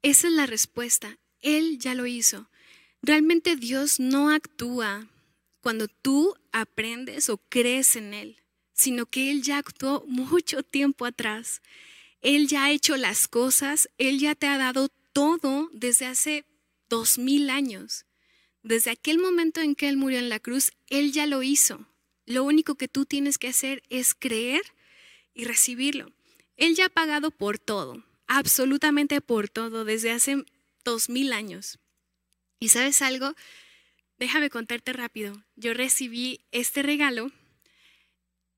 Esa 0.00 0.28
es 0.28 0.32
la 0.32 0.46
respuesta. 0.46 1.18
Él 1.40 1.80
ya 1.80 1.96
lo 1.96 2.06
hizo. 2.06 2.48
Realmente 3.02 3.56
Dios 3.56 3.98
no 3.98 4.30
actúa 4.30 5.08
cuando 5.60 5.88
tú 5.88 6.36
aprendes 6.52 7.28
o 7.28 7.38
crees 7.38 7.96
en 7.96 8.14
Él, 8.14 8.36
sino 8.74 9.06
que 9.06 9.32
Él 9.32 9.42
ya 9.42 9.58
actuó 9.58 10.04
mucho 10.06 10.62
tiempo 10.62 11.04
atrás. 11.04 11.62
Él 12.20 12.46
ya 12.46 12.66
ha 12.66 12.70
hecho 12.70 12.96
las 12.96 13.26
cosas, 13.26 13.88
Él 13.98 14.20
ya 14.20 14.36
te 14.36 14.46
ha 14.46 14.56
dado 14.56 14.88
todo 15.12 15.68
desde 15.72 16.06
hace 16.06 16.44
dos 16.88 17.18
mil 17.18 17.50
años. 17.50 18.06
Desde 18.62 18.90
aquel 18.90 19.18
momento 19.18 19.60
en 19.60 19.74
que 19.74 19.88
Él 19.88 19.96
murió 19.96 20.18
en 20.18 20.28
la 20.28 20.38
cruz, 20.38 20.72
Él 20.88 21.12
ya 21.12 21.26
lo 21.26 21.42
hizo. 21.42 21.86
Lo 22.26 22.44
único 22.44 22.76
que 22.76 22.88
tú 22.88 23.04
tienes 23.04 23.38
que 23.38 23.48
hacer 23.48 23.82
es 23.90 24.14
creer 24.14 24.62
y 25.34 25.44
recibirlo. 25.44 26.12
Él 26.56 26.76
ya 26.76 26.86
ha 26.86 26.88
pagado 26.88 27.30
por 27.30 27.58
todo, 27.58 28.04
absolutamente 28.26 29.20
por 29.20 29.48
todo, 29.48 29.84
desde 29.84 30.12
hace 30.12 30.44
dos 30.84 31.08
mil 31.08 31.32
años. 31.32 31.78
¿Y 32.60 32.68
sabes 32.68 33.02
algo? 33.02 33.34
Déjame 34.18 34.50
contarte 34.50 34.92
rápido. 34.92 35.42
Yo 35.56 35.74
recibí 35.74 36.40
este 36.52 36.82
regalo 36.82 37.32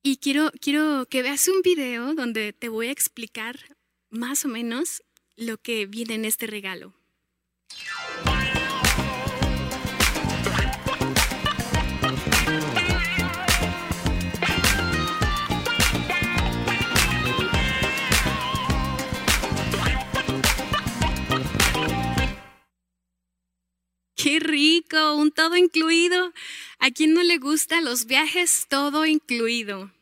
y 0.03 0.19
quiero, 0.19 0.53
quiero 0.61 1.07
que 1.07 1.23
veas 1.23 1.49
un 1.49 1.63
video 1.63 2.15
donde 2.15 2.53
te 2.53 2.69
voy 2.69 2.89
a 2.89 2.93
explicar 2.93 3.59
más 4.11 4.45
o 4.45 4.49
menos 4.49 5.03
lo 5.37 5.57
que 5.57 5.87
viene 5.87 6.15
en 6.15 6.27
este 6.27 6.47
regalo. 6.47 6.93
Qué 24.25 24.41
rico, 24.41 25.17
un 25.17 25.33
todo 25.33 25.55
incluido. 25.55 26.33
¿A 26.79 26.91
quién 26.91 27.13
no 27.13 27.23
le 27.23 27.37
gusta 27.37 27.83
los 27.83 28.07
viajes 28.07 28.65
todo 28.71 29.05
incluido? 29.05 29.93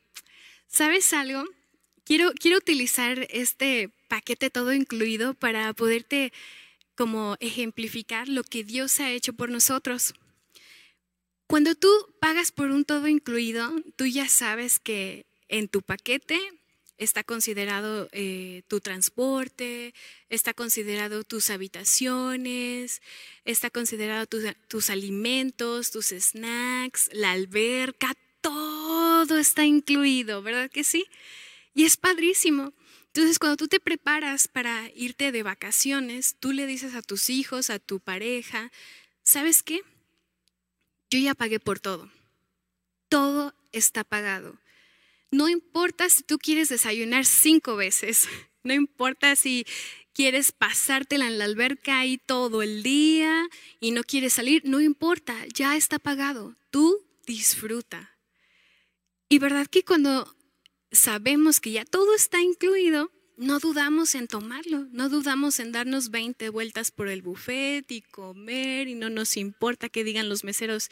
¿Sabes 0.69 1.13
algo? 1.13 1.43
Quiero, 2.05 2.31
quiero 2.39 2.59
utilizar 2.59 3.27
este 3.31 3.91
paquete 4.07 4.49
todo 4.49 4.75
incluido 4.75 5.35
para 5.35 5.73
poderte 5.73 6.33
como 6.95 7.37
ejemplificar 7.41 8.29
lo 8.29 8.45
que 8.45 8.63
Dios 8.63 9.01
ha 9.01 9.11
hecho 9.11 9.33
por 9.33 9.51
nosotros. 9.51 10.15
Cuando 11.49 11.75
tú 11.75 11.91
pagas 12.21 12.53
por 12.53 12.71
un 12.71 12.85
todo 12.85 13.09
incluido, 13.09 13.73
tú 13.97 14.07
ya 14.07 14.29
sabes 14.29 14.79
que 14.79 15.27
en 15.49 15.67
tu 15.67 15.83
paquete 15.83 16.39
está 17.03 17.25
considerado 17.25 18.09
eh, 18.13 18.63
tu 18.69 18.81
transporte, 18.81 19.95
está 20.29 20.55
considerado 20.55 21.25
tus 21.25 21.51
habitaciones, 21.51 23.03
está 23.45 23.71
considerado 23.71 24.27
tus 24.27 24.91
alimentos, 24.91 25.91
tus 25.91 26.07
snacks, 26.07 27.11
la 27.13 27.33
alberca, 27.33 28.15
todo 28.41 29.39
está 29.39 29.65
incluido, 29.65 30.43
¿verdad 30.43 30.71
que 30.71 30.85
sí? 30.85 31.07
Y 31.75 31.85
es 31.85 31.97
padrísimo. 31.97 32.73
Entonces, 33.07 33.39
cuando 33.39 33.57
tú 33.57 33.69
te 33.69 33.81
preparas 33.81 34.49
para 34.49 34.91
irte 34.95 35.33
de 35.33 35.43
vacaciones, 35.43 36.37
tú 36.41 36.53
le 36.53 36.67
dices 36.67 36.95
a 36.95 37.03
tus 37.03 37.29
hijos, 37.31 37.69
a 37.69 37.79
tu 37.79 38.01
pareja, 38.01 38.73
¿sabes 39.23 39.63
qué? 39.63 39.83
Yo 41.11 41.19
ya 41.19 41.35
pagué 41.35 41.61
por 41.61 41.79
todo. 41.79 42.11
Todo 43.09 43.55
está 43.73 44.03
pagado. 44.03 44.57
No 45.33 45.49
importa 45.49 46.11
si 46.11 46.23
tú 46.23 46.39
quieres 46.39 46.69
desayunar 46.69 47.25
cinco 47.25 47.75
veces, 47.75 48.29
no 48.63 48.75
importa 48.75 49.35
si 49.35 49.67
quieres 50.13 50.53
pasártela 50.53 51.27
en 51.27 51.39
la 51.39 51.47
alberca 51.47 51.99
ahí 51.99 52.19
todo 52.19 52.63
el 52.63 52.83
día 52.83 53.49
y 53.81 53.93
no 53.93 54.05
quieres 54.05 54.35
salir, 54.35 54.63
no 54.67 54.81
importa, 54.81 55.35
ya 55.55 55.75
está 55.75 55.99
pagado. 55.99 56.55
Tú 56.71 57.05
disfruta. 57.27 58.15
Y 59.31 59.39
verdad 59.39 59.67
que 59.67 59.85
cuando 59.85 60.37
sabemos 60.91 61.61
que 61.61 61.73
ya 61.73 61.87
todo 61.87 62.15
está 62.15 62.43
incluido, 62.43 63.11
no 63.39 63.59
dudamos 63.59 64.15
en 64.15 64.29
tomarlo, 64.29 64.87
no 64.93 65.09
dudamos 65.09 65.59
en 65.61 65.73
darnos 65.73 66.11
20 66.11 66.51
vueltas 66.51 66.91
por 66.91 67.09
el 67.09 67.23
buffet 67.23 67.91
y 67.91 68.03
comer 68.03 68.89
y 68.89 68.95
no 68.95 69.09
nos 69.09 69.39
importa 69.39 69.89
que 69.89 70.05
digan 70.05 70.29
los 70.29 70.45
meseros 70.45 70.91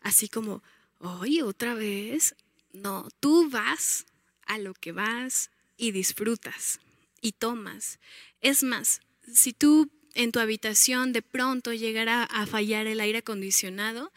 así 0.00 0.28
como, 0.28 0.62
oye, 1.00 1.42
otra 1.42 1.74
vez, 1.74 2.36
no, 2.74 3.08
tú 3.20 3.48
vas 3.48 4.04
a 4.46 4.58
lo 4.58 4.74
que 4.74 4.92
vas 4.92 5.50
y 5.76 5.92
disfrutas 5.92 6.80
y 7.20 7.32
tomas. 7.32 7.98
Es 8.40 8.62
más, 8.62 9.00
si 9.32 9.52
tú 9.52 9.90
en 10.14 10.32
tu 10.32 10.40
habitación 10.40 11.12
de 11.12 11.22
pronto 11.22 11.72
llegara 11.72 12.24
a 12.24 12.46
fallar 12.46 12.86
el 12.86 13.00
aire 13.00 13.18
acondicionado, 13.18 14.12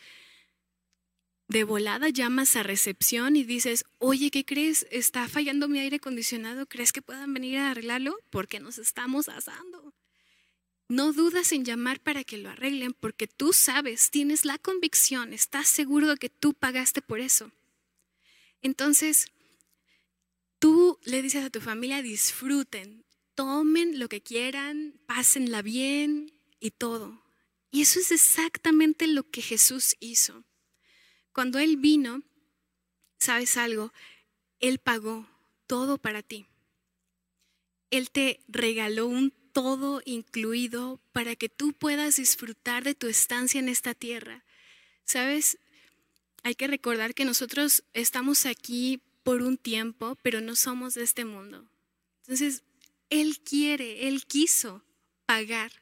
de 1.48 1.64
volada 1.64 2.10
llamas 2.10 2.56
a 2.56 2.64
recepción 2.64 3.36
y 3.36 3.44
dices, 3.44 3.86
oye, 4.00 4.32
¿qué 4.32 4.44
crees? 4.44 4.86
Está 4.92 5.28
fallando 5.30 5.70
mi 5.70 5.80
aire 5.80 5.98
acondicionado, 5.98 6.66
¿crees 6.66 6.92
que 6.92 7.02
puedan 7.02 7.34
venir 7.34 7.60
a 7.60 7.72
arreglarlo? 7.72 8.20
Porque 8.30 8.60
nos 8.60 8.80
estamos 8.80 9.30
asando. 9.30 9.94
No 10.90 11.14
dudas 11.14 11.52
en 11.52 11.64
llamar 11.64 12.00
para 12.00 12.24
que 12.24 12.38
lo 12.38 12.50
arreglen 12.50 12.94
porque 12.94 13.28
tú 13.28 13.54
sabes, 13.54 14.10
tienes 14.10 14.46
la 14.46 14.58
convicción, 14.58 15.32
estás 15.32 15.68
seguro 15.68 16.08
de 16.08 16.18
que 16.18 16.30
tú 16.30 16.54
pagaste 16.54 17.02
por 17.02 17.20
eso. 17.20 17.52
Entonces, 18.68 19.28
tú 20.60 21.00
le 21.06 21.22
dices 21.22 21.46
a 21.46 21.50
tu 21.50 21.62
familia, 21.62 22.02
disfruten, 22.02 23.06
tomen 23.34 23.98
lo 23.98 24.10
que 24.10 24.20
quieran, 24.20 25.00
pásenla 25.06 25.62
bien 25.62 26.34
y 26.60 26.72
todo. 26.72 27.24
Y 27.72 27.84
eso 27.84 28.02
es 28.02 28.12
exactamente 28.12 29.08
lo 29.08 29.24
que 29.24 29.42
Jesús 29.42 29.96
hizo. 30.02 30.44
Cuando 31.32 31.60
Él 31.60 31.78
vino, 31.78 32.24
¿sabes 33.18 33.56
algo? 33.56 33.94
Él 34.60 34.80
pagó 34.80 35.30
todo 35.66 35.98
para 35.98 36.22
ti. 36.22 36.46
Él 37.90 38.12
te 38.12 38.42
regaló 38.50 39.08
un 39.08 39.32
todo 39.54 40.02
incluido 40.04 41.00
para 41.14 41.38
que 41.38 41.48
tú 41.48 41.72
puedas 41.72 42.18
disfrutar 42.18 42.84
de 42.84 42.96
tu 42.96 43.08
estancia 43.08 43.60
en 43.60 43.70
esta 43.70 43.94
tierra. 43.94 44.44
¿Sabes? 45.06 45.58
Hay 46.48 46.56
que 46.56 46.68
recordar 46.68 47.14
que 47.14 47.26
nosotros 47.26 47.84
estamos 47.94 48.46
aquí 48.46 49.02
por 49.24 49.42
un 49.42 49.58
tiempo, 49.58 50.18
pero 50.22 50.40
no 50.40 50.56
somos 50.56 50.94
de 50.94 51.04
este 51.04 51.26
mundo. 51.26 51.70
Entonces, 52.22 52.64
Él 53.10 53.40
quiere, 53.40 54.08
Él 54.08 54.26
quiso 54.26 54.82
pagar 55.26 55.74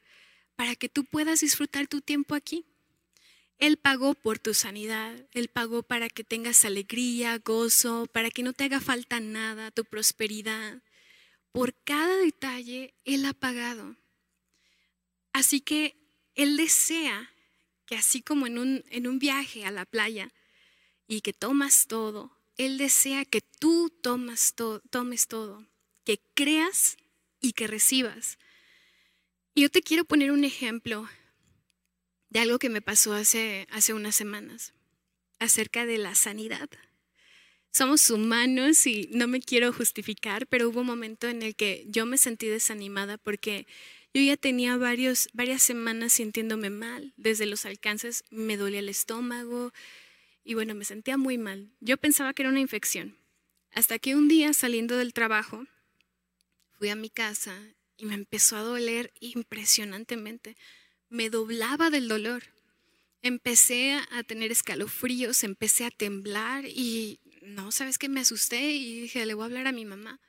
para 0.56 0.76
que 0.76 0.90
tú 0.90 1.06
puedas 1.06 1.42
disfrutar 1.42 1.86
tu 1.86 2.02
tiempo 2.02 2.34
aquí. 2.34 2.66
Él 3.60 3.78
pagó 3.78 4.16
por 4.16 4.40
tu 4.40 4.56
sanidad, 4.56 5.16
Él 5.34 5.50
pagó 5.50 5.84
para 5.84 6.10
que 6.10 6.24
tengas 6.24 6.66
alegría, 6.66 7.38
gozo, 7.38 8.08
para 8.12 8.32
que 8.32 8.42
no 8.42 8.54
te 8.54 8.64
haga 8.64 8.82
falta 8.82 9.20
nada, 9.20 9.70
tu 9.70 9.86
prosperidad. 9.86 10.82
Por 11.52 11.76
cada 11.84 12.18
detalle 12.18 12.96
Él 13.04 13.24
ha 13.26 13.34
pagado. 13.34 13.96
Así 15.32 15.62
que 15.62 15.96
Él 16.34 16.58
desea 16.58 17.30
que 17.86 17.96
así 17.96 18.24
como 18.24 18.48
en 18.48 18.58
un, 18.58 18.84
en 18.90 19.06
un 19.06 19.20
viaje 19.20 19.64
a 19.64 19.70
la 19.70 19.86
playa, 19.86 20.32
y 21.08 21.22
que 21.22 21.34
tomas 21.34 21.88
todo, 21.88 22.38
Él 22.58 22.78
desea 22.78 23.26
que 23.26 23.42
tú 23.42 23.90
tomas 24.02 24.56
tomes 24.90 25.28
todo, 25.28 25.66
que 26.04 26.20
creas 26.34 26.98
y 27.42 27.54
que 27.54 27.68
recibas. 27.68 28.38
Yo 29.56 29.70
te 29.70 29.82
quiero 29.82 30.06
poner 30.06 30.32
un 30.32 30.44
ejemplo 30.44 31.08
de 32.30 32.40
algo 32.40 32.60
que 32.60 32.70
me 32.70 32.82
pasó 32.82 33.14
hace, 33.14 33.68
hace 33.72 33.94
unas 33.94 34.16
semanas 34.16 34.74
acerca 35.40 35.86
de 35.86 35.98
la 35.98 36.16
sanidad. 36.16 36.70
Somos 37.72 38.10
humanos 38.10 38.88
y 38.88 39.10
no 39.12 39.28
me 39.28 39.42
quiero 39.42 39.74
justificar, 39.74 40.48
pero 40.48 40.70
hubo 40.70 40.82
un 40.82 40.88
momento 40.88 41.28
en 41.28 41.42
el 41.42 41.56
que 41.56 41.86
yo 41.88 42.06
me 42.06 42.18
sentí 42.18 42.48
desanimada 42.48 43.18
porque 43.18 43.68
yo 44.14 44.22
ya 44.22 44.38
tenía 44.38 44.78
varios, 44.78 45.28
varias 45.34 45.62
semanas 45.62 46.14
sintiéndome 46.14 46.70
mal. 46.70 47.14
Desde 47.18 47.46
los 47.46 47.66
alcances 47.66 48.24
me 48.30 48.56
dolía 48.56 48.80
el 48.80 48.88
estómago, 48.88 49.74
y 50.46 50.54
bueno, 50.54 50.76
me 50.76 50.86
sentía 50.86 51.18
muy 51.18 51.38
mal. 51.38 51.72
Yo 51.82 51.98
pensaba 51.98 52.34
que 52.34 52.44
era 52.44 52.52
una 52.52 52.60
infección. 52.60 53.18
Hasta 53.74 54.00
que 54.00 54.16
un 54.16 54.28
día 54.28 54.54
saliendo 54.54 54.96
del 54.96 55.12
trabajo, 55.12 55.66
fui 56.78 56.90
a 56.90 56.96
mi 56.96 57.10
casa 57.10 57.60
y 57.98 58.06
me 58.06 58.14
empezó 58.14 58.56
a 58.56 58.62
doler 58.62 59.12
impresionantemente. 59.20 60.56
Me 61.10 61.32
doblaba 61.32 61.90
del 61.90 62.08
dolor. 62.08 62.44
Empecé 63.24 64.00
a 64.12 64.24
tener 64.24 64.52
escalofríos, 64.52 65.44
empecé 65.44 65.84
a 65.84 65.92
temblar 65.92 66.66
y 66.66 67.20
no, 67.42 67.72
sabes 67.72 67.98
que 67.98 68.08
me 68.08 68.20
asusté 68.20 68.74
y 68.74 69.02
dije, 69.02 69.26
le 69.26 69.34
voy 69.34 69.44
a 69.44 69.46
hablar 69.46 69.68
a 69.68 69.72
mi 69.72 69.84
mamá. 69.84 70.20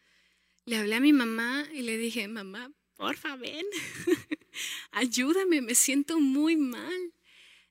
Le 0.64 0.78
hablé 0.78 0.94
a 0.94 1.00
mi 1.00 1.12
mamá 1.12 1.68
y 1.74 1.82
le 1.82 1.98
dije, 1.98 2.26
mamá, 2.26 2.72
porfa, 2.96 3.36
ven, 3.36 3.66
ayúdame, 4.92 5.60
me 5.60 5.74
siento 5.74 6.18
muy 6.18 6.56
mal. 6.56 7.12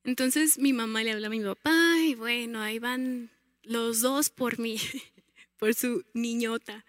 Entonces 0.05 0.59
mi 0.59 0.71
mamá 0.71 1.03
le 1.03 1.11
habló 1.11 1.27
a 1.27 1.31
mi 1.31 1.41
papá 1.41 1.95
y 1.99 2.13
bueno, 2.13 2.61
ahí 2.61 2.77
van 2.77 3.31
los 3.63 4.01
dos 4.01 4.29
por 4.29 4.59
mí, 4.59 4.77
por 5.57 5.73
su 5.73 6.05
niñota. 6.13 6.85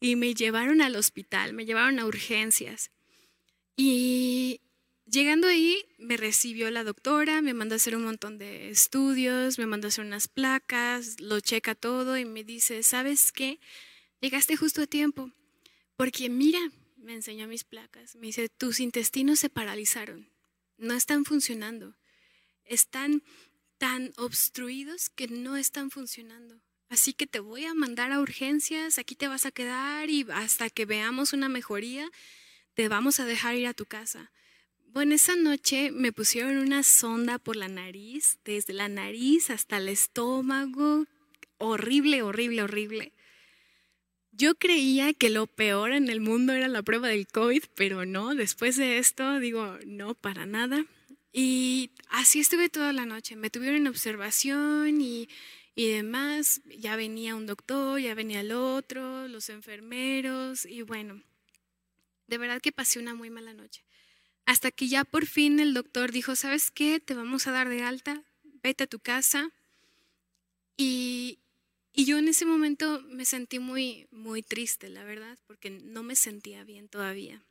Y 0.00 0.16
me 0.16 0.34
llevaron 0.34 0.82
al 0.82 0.96
hospital, 0.96 1.52
me 1.52 1.64
llevaron 1.64 2.00
a 2.00 2.06
urgencias. 2.06 2.90
Y 3.76 4.60
llegando 5.06 5.46
ahí, 5.46 5.84
me 5.98 6.16
recibió 6.16 6.68
la 6.72 6.82
doctora, 6.82 7.42
me 7.42 7.54
mandó 7.54 7.74
a 7.74 7.76
hacer 7.76 7.94
un 7.94 8.02
montón 8.02 8.38
de 8.38 8.70
estudios, 8.70 9.58
me 9.58 9.66
mandó 9.66 9.86
a 9.86 9.90
hacer 9.90 10.04
unas 10.04 10.26
placas, 10.26 11.20
lo 11.20 11.38
checa 11.38 11.76
todo 11.76 12.18
y 12.18 12.24
me 12.24 12.42
dice, 12.42 12.82
¿sabes 12.82 13.30
qué? 13.30 13.60
Llegaste 14.20 14.56
justo 14.56 14.82
a 14.82 14.86
tiempo, 14.86 15.30
porque 15.96 16.28
mira, 16.28 16.60
me 16.96 17.14
enseñó 17.14 17.46
mis 17.46 17.62
placas, 17.62 18.16
me 18.16 18.26
dice, 18.26 18.48
tus 18.48 18.80
intestinos 18.80 19.38
se 19.38 19.48
paralizaron, 19.48 20.28
no 20.76 20.94
están 20.94 21.24
funcionando 21.24 21.94
están 22.68 23.22
tan 23.78 24.12
obstruidos 24.16 25.08
que 25.10 25.28
no 25.28 25.56
están 25.56 25.90
funcionando. 25.90 26.60
Así 26.88 27.12
que 27.12 27.26
te 27.26 27.40
voy 27.40 27.64
a 27.64 27.74
mandar 27.74 28.12
a 28.12 28.20
urgencias, 28.20 28.98
aquí 28.98 29.14
te 29.14 29.28
vas 29.28 29.44
a 29.46 29.50
quedar 29.50 30.08
y 30.08 30.26
hasta 30.32 30.70
que 30.70 30.86
veamos 30.86 31.32
una 31.32 31.48
mejoría, 31.48 32.10
te 32.74 32.88
vamos 32.88 33.20
a 33.20 33.26
dejar 33.26 33.56
ir 33.56 33.66
a 33.66 33.74
tu 33.74 33.84
casa. 33.84 34.32
Bueno, 34.86 35.14
esa 35.14 35.36
noche 35.36 35.90
me 35.90 36.12
pusieron 36.12 36.56
una 36.56 36.82
sonda 36.82 37.38
por 37.38 37.56
la 37.56 37.68
nariz, 37.68 38.38
desde 38.44 38.72
la 38.72 38.88
nariz 38.88 39.50
hasta 39.50 39.76
el 39.76 39.88
estómago, 39.88 41.06
horrible, 41.58 42.22
horrible, 42.22 42.62
horrible. 42.62 43.12
Yo 44.32 44.54
creía 44.54 45.12
que 45.12 45.30
lo 45.30 45.46
peor 45.46 45.92
en 45.92 46.08
el 46.08 46.20
mundo 46.20 46.52
era 46.52 46.68
la 46.68 46.82
prueba 46.82 47.08
del 47.08 47.26
COVID, 47.26 47.64
pero 47.74 48.06
no, 48.06 48.34
después 48.34 48.76
de 48.76 48.98
esto 48.98 49.40
digo, 49.40 49.78
no, 49.84 50.14
para 50.14 50.46
nada. 50.46 50.86
Y 51.32 51.90
así 52.08 52.40
estuve 52.40 52.68
toda 52.68 52.92
la 52.92 53.06
noche. 53.06 53.36
Me 53.36 53.50
tuvieron 53.50 53.76
en 53.76 53.86
observación 53.88 55.00
y, 55.00 55.28
y 55.74 55.88
demás. 55.88 56.62
Ya 56.78 56.96
venía 56.96 57.36
un 57.36 57.46
doctor, 57.46 58.00
ya 58.00 58.14
venía 58.14 58.40
el 58.40 58.52
otro, 58.52 59.28
los 59.28 59.48
enfermeros 59.48 60.64
y 60.64 60.82
bueno, 60.82 61.22
de 62.26 62.38
verdad 62.38 62.60
que 62.60 62.72
pasé 62.72 62.98
una 62.98 63.14
muy 63.14 63.30
mala 63.30 63.52
noche. 63.54 63.84
Hasta 64.46 64.70
que 64.70 64.88
ya 64.88 65.04
por 65.04 65.26
fin 65.26 65.60
el 65.60 65.74
doctor 65.74 66.12
dijo, 66.12 66.34
¿sabes 66.34 66.70
qué? 66.70 67.00
Te 67.00 67.14
vamos 67.14 67.46
a 67.46 67.52
dar 67.52 67.68
de 67.68 67.82
alta, 67.82 68.22
vete 68.62 68.84
a 68.84 68.86
tu 68.86 68.98
casa. 68.98 69.50
Y, 70.76 71.40
y 71.92 72.04
yo 72.06 72.18
en 72.18 72.28
ese 72.28 72.46
momento 72.46 73.02
me 73.08 73.24
sentí 73.24 73.58
muy, 73.58 74.06
muy 74.10 74.42
triste, 74.42 74.88
la 74.88 75.04
verdad, 75.04 75.38
porque 75.46 75.70
no 75.70 76.02
me 76.02 76.16
sentía 76.16 76.64
bien 76.64 76.88
todavía. 76.88 77.42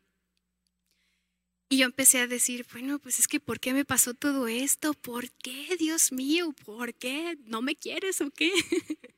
Y 1.69 1.77
yo 1.79 1.85
empecé 1.85 2.19
a 2.19 2.27
decir, 2.27 2.65
bueno, 2.71 2.97
pues 2.99 3.19
es 3.19 3.27
que 3.27 3.39
¿por 3.41 3.59
qué 3.59 3.73
me 3.73 3.83
pasó 3.83 4.13
todo 4.13 4.47
esto? 4.47 4.93
¿Por 4.93 5.31
qué, 5.31 5.75
Dios 5.77 6.13
mío? 6.13 6.53
¿Por 6.65 6.93
qué? 6.93 7.37
¿No 7.43 7.61
me 7.61 7.75
quieres 7.75 8.21
o 8.21 8.31
qué? 8.31 8.51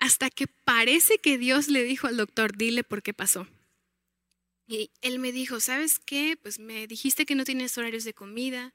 Hasta 0.00 0.28
que 0.30 0.48
parece 0.48 1.18
que 1.18 1.38
Dios 1.38 1.68
le 1.68 1.84
dijo 1.84 2.08
al 2.08 2.16
doctor, 2.16 2.56
dile 2.56 2.82
por 2.82 3.04
qué 3.04 3.14
pasó. 3.14 3.46
Y 4.66 4.90
él 5.02 5.20
me 5.20 5.30
dijo, 5.30 5.60
¿sabes 5.60 6.00
qué? 6.00 6.36
Pues 6.42 6.58
me 6.58 6.88
dijiste 6.88 7.26
que 7.26 7.36
no 7.36 7.44
tienes 7.44 7.78
horarios 7.78 8.02
de 8.02 8.14
comida 8.14 8.74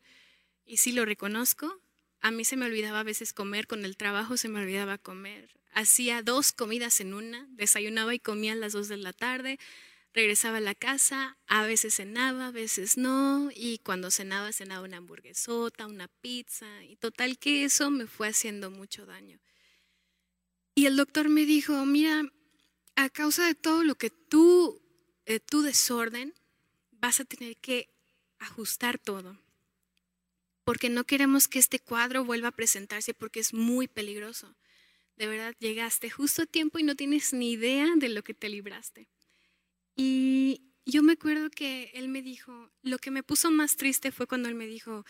y 0.65 0.77
sí 0.77 0.93
lo 0.93 1.03
reconozco. 1.03 1.81
A 2.21 2.31
mí 2.31 2.45
se 2.45 2.55
me 2.55 2.65
olvidaba 2.65 3.01
a 3.01 3.03
veces 3.03 3.33
comer, 3.33 3.67
con 3.67 3.83
el 3.83 3.97
trabajo 3.97 4.38
se 4.38 4.47
me 4.47 4.62
olvidaba 4.62 4.97
comer. 4.97 5.49
Hacía 5.73 6.21
dos 6.21 6.53
comidas 6.53 7.01
en 7.01 7.13
una, 7.13 7.47
desayunaba 7.51 8.15
y 8.15 8.19
comía 8.19 8.53
a 8.53 8.55
las 8.55 8.73
dos 8.73 8.88
de 8.88 8.97
la 8.97 9.12
tarde, 9.12 9.59
regresaba 10.13 10.57
a 10.57 10.61
la 10.61 10.75
casa, 10.75 11.37
a 11.47 11.65
veces 11.65 11.95
cenaba, 11.95 12.47
a 12.47 12.51
veces 12.51 12.97
no, 12.97 13.49
y 13.55 13.79
cuando 13.79 14.11
cenaba 14.11 14.51
cenaba 14.51 14.85
una 14.85 14.97
hamburguesota, 14.97 15.85
una 15.85 16.07
pizza, 16.07 16.83
y 16.83 16.95
total 16.95 17.37
que 17.37 17.63
eso 17.63 17.91
me 17.91 18.07
fue 18.07 18.27
haciendo 18.27 18.71
mucho 18.71 19.05
daño. 19.05 19.39
Y 20.75 20.85
el 20.85 20.95
doctor 20.95 21.29
me 21.29 21.45
dijo, 21.45 21.85
mira, 21.85 22.23
a 22.95 23.09
causa 23.09 23.45
de 23.45 23.55
todo 23.55 23.83
lo 23.83 23.95
que 23.95 24.09
tú, 24.09 24.81
eh, 25.25 25.39
tu 25.39 25.61
desorden, 25.61 26.33
vas 26.91 27.19
a 27.19 27.25
tener 27.25 27.57
que 27.57 27.89
ajustar 28.39 28.97
todo, 28.97 29.37
porque 30.63 30.89
no 30.89 31.05
queremos 31.05 31.47
que 31.47 31.59
este 31.59 31.79
cuadro 31.79 32.25
vuelva 32.25 32.49
a 32.49 32.55
presentarse 32.55 33.13
porque 33.13 33.39
es 33.39 33.53
muy 33.53 33.87
peligroso. 33.87 34.55
De 35.15 35.25
verdad, 35.25 35.55
llegaste 35.59 36.09
justo 36.09 36.43
a 36.43 36.45
tiempo 36.45 36.77
y 36.77 36.83
no 36.83 36.95
tienes 36.95 37.33
ni 37.33 37.51
idea 37.51 37.87
de 37.95 38.09
lo 38.09 38.23
que 38.23 38.33
te 38.33 38.49
libraste. 38.49 39.07
Y 39.97 40.62
yo 40.86 41.01
me 41.01 41.13
acuerdo 41.13 41.49
que 41.49 41.91
él 41.95 42.07
me 42.07 42.21
dijo, 42.21 42.71
lo 42.83 42.99
que 42.99 43.12
me 43.12 43.23
puso 43.23 43.49
más 43.51 43.75
triste 43.75 44.12
fue 44.12 44.27
cuando 44.27 44.47
él 44.47 44.55
me 44.55 44.67
dijo, 44.67 45.03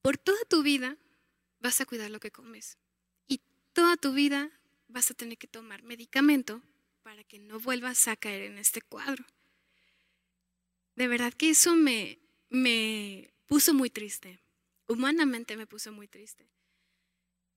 por 0.00 0.16
toda 0.16 0.38
tu 0.48 0.62
vida 0.62 0.96
vas 1.58 1.80
a 1.80 1.84
cuidar 1.84 2.10
lo 2.10 2.20
que 2.20 2.30
comes 2.30 2.78
y 3.26 3.40
toda 3.72 3.96
tu 3.96 4.12
vida 4.12 4.50
vas 4.86 5.10
a 5.10 5.14
tener 5.14 5.36
que 5.36 5.48
tomar 5.48 5.82
medicamento 5.82 6.62
para 7.02 7.24
que 7.24 7.40
no 7.40 7.58
vuelvas 7.58 8.06
a 8.06 8.16
caer 8.16 8.42
en 8.42 8.58
este 8.58 8.80
cuadro. 8.80 9.24
De 10.94 11.08
verdad 11.08 11.32
que 11.32 11.50
eso 11.50 11.74
me, 11.74 12.20
me 12.48 13.34
puso 13.46 13.74
muy 13.74 13.90
triste, 13.90 14.38
humanamente 14.86 15.56
me 15.56 15.66
puso 15.66 15.90
muy 15.90 16.06
triste. 16.06 16.46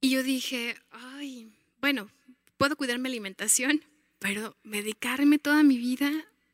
Y 0.01 0.09
yo 0.09 0.23
dije, 0.23 0.75
ay, 0.89 1.55
bueno, 1.77 2.09
puedo 2.57 2.75
cuidar 2.75 2.97
mi 2.97 3.09
alimentación, 3.09 3.83
pero 4.19 4.55
medicarme 4.63 5.39
toda 5.39 5.63
mi 5.63 5.77
vida, 5.77 6.11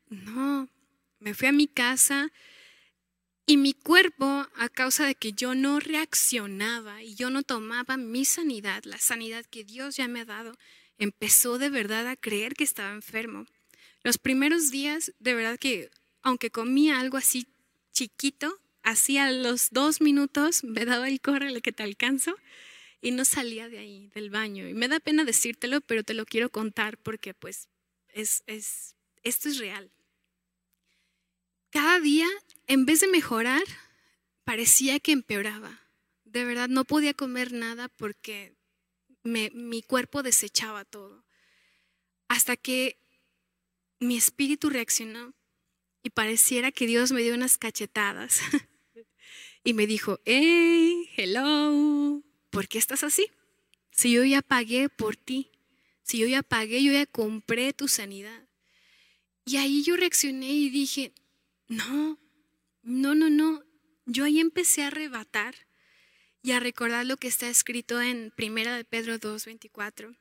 no. 0.08 0.68
Me 1.18 1.34
fui 1.34 1.48
a 1.48 1.52
mi 1.52 1.68
casa 1.68 2.32
y 3.46 3.56
mi 3.56 3.72
cuerpo, 3.74 4.46
a 4.56 4.68
causa 4.68 5.06
de 5.06 5.14
que 5.14 5.32
yo 5.32 5.54
no 5.54 5.80
reaccionaba 5.80 7.02
y 7.02 7.14
yo 7.14 7.30
no 7.30 7.42
tomaba 7.42 7.96
mi 7.96 8.24
sanidad, 8.24 8.84
la 8.84 8.98
sanidad 8.98 9.44
que 9.46 9.64
Dios 9.64 9.96
ya 9.96 10.08
me 10.08 10.20
ha 10.20 10.24
dado, 10.24 10.56
empezó 10.98 11.58
de 11.58 11.70
verdad 11.70 12.06
a 12.08 12.16
creer 12.16 12.54
que 12.54 12.64
estaba 12.64 12.92
enfermo. 12.92 13.46
Los 14.04 14.18
primeros 14.18 14.70
días, 14.70 15.12
de 15.18 15.34
verdad 15.34 15.58
que, 15.58 15.90
aunque 16.22 16.50
comía 16.50 17.00
algo 17.00 17.16
así 17.16 17.46
chiquito, 17.92 18.58
hacía 18.82 19.30
los 19.30 19.70
dos 19.70 20.00
minutos, 20.00 20.64
me 20.64 20.84
daba 20.84 21.08
el 21.08 21.20
corre 21.20 21.60
que 21.60 21.72
te 21.72 21.82
alcanzo 21.82 22.36
y 23.02 23.10
no 23.10 23.24
salía 23.24 23.68
de 23.68 23.78
ahí, 23.78 24.08
del 24.14 24.30
baño. 24.30 24.68
Y 24.68 24.74
me 24.74 24.88
da 24.88 25.00
pena 25.00 25.24
decírtelo, 25.24 25.80
pero 25.80 26.04
te 26.04 26.14
lo 26.14 26.24
quiero 26.24 26.50
contar 26.50 26.96
porque 26.96 27.34
pues 27.34 27.68
es, 28.08 28.44
es, 28.46 28.94
esto 29.24 29.48
es 29.48 29.58
real. 29.58 29.90
Cada 31.70 31.98
día, 31.98 32.28
en 32.68 32.86
vez 32.86 33.00
de 33.00 33.08
mejorar, 33.08 33.64
parecía 34.44 35.00
que 35.00 35.12
empeoraba. 35.12 35.80
De 36.24 36.44
verdad, 36.44 36.68
no 36.68 36.84
podía 36.84 37.12
comer 37.12 37.52
nada 37.52 37.88
porque 37.88 38.54
mi 39.24 39.82
cuerpo 39.82 40.22
desechaba 40.22 40.84
todo. 40.84 41.24
Hasta 42.28 42.56
que 42.56 42.98
mi 43.98 44.16
espíritu 44.16 44.70
reaccionó 44.70 45.34
y 46.04 46.10
pareciera 46.10 46.70
que 46.70 46.86
Dios 46.86 47.10
me 47.10 47.22
dio 47.22 47.34
unas 47.34 47.58
cachetadas. 47.58 48.40
y 49.64 49.74
me 49.74 49.88
dijo, 49.88 50.20
hey, 50.24 51.08
hello, 51.16 52.22
¿por 52.52 52.68
qué 52.68 52.78
estás 52.78 53.02
así? 53.02 53.26
Si 53.90 54.12
yo 54.12 54.22
ya 54.24 54.42
pagué 54.42 54.88
por 54.88 55.16
ti, 55.16 55.50
si 56.02 56.18
yo 56.18 56.26
ya 56.26 56.42
pagué, 56.42 56.84
yo 56.84 56.92
ya 56.92 57.06
compré 57.06 57.72
tu 57.72 57.88
sanidad. 57.88 58.46
Y 59.44 59.56
ahí 59.56 59.82
yo 59.82 59.96
reaccioné 59.96 60.50
y 60.50 60.70
dije, 60.70 61.12
no, 61.66 62.20
no, 62.82 63.14
no, 63.14 63.30
no. 63.30 63.64
Yo 64.04 64.24
ahí 64.24 64.38
empecé 64.38 64.82
a 64.82 64.88
arrebatar 64.88 65.54
y 66.42 66.52
a 66.52 66.60
recordar 66.60 67.06
lo 67.06 67.16
que 67.16 67.28
está 67.28 67.48
escrito 67.48 68.00
en 68.00 68.30
Primera 68.36 68.76
de 68.76 68.84
Pedro 68.84 69.18
2:24. 69.18 70.16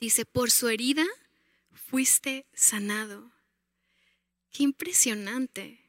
Dice, 0.00 0.24
por 0.24 0.50
su 0.50 0.68
herida 0.68 1.06
fuiste 1.72 2.46
sanado. 2.54 3.32
Qué 4.50 4.62
impresionante. 4.62 5.80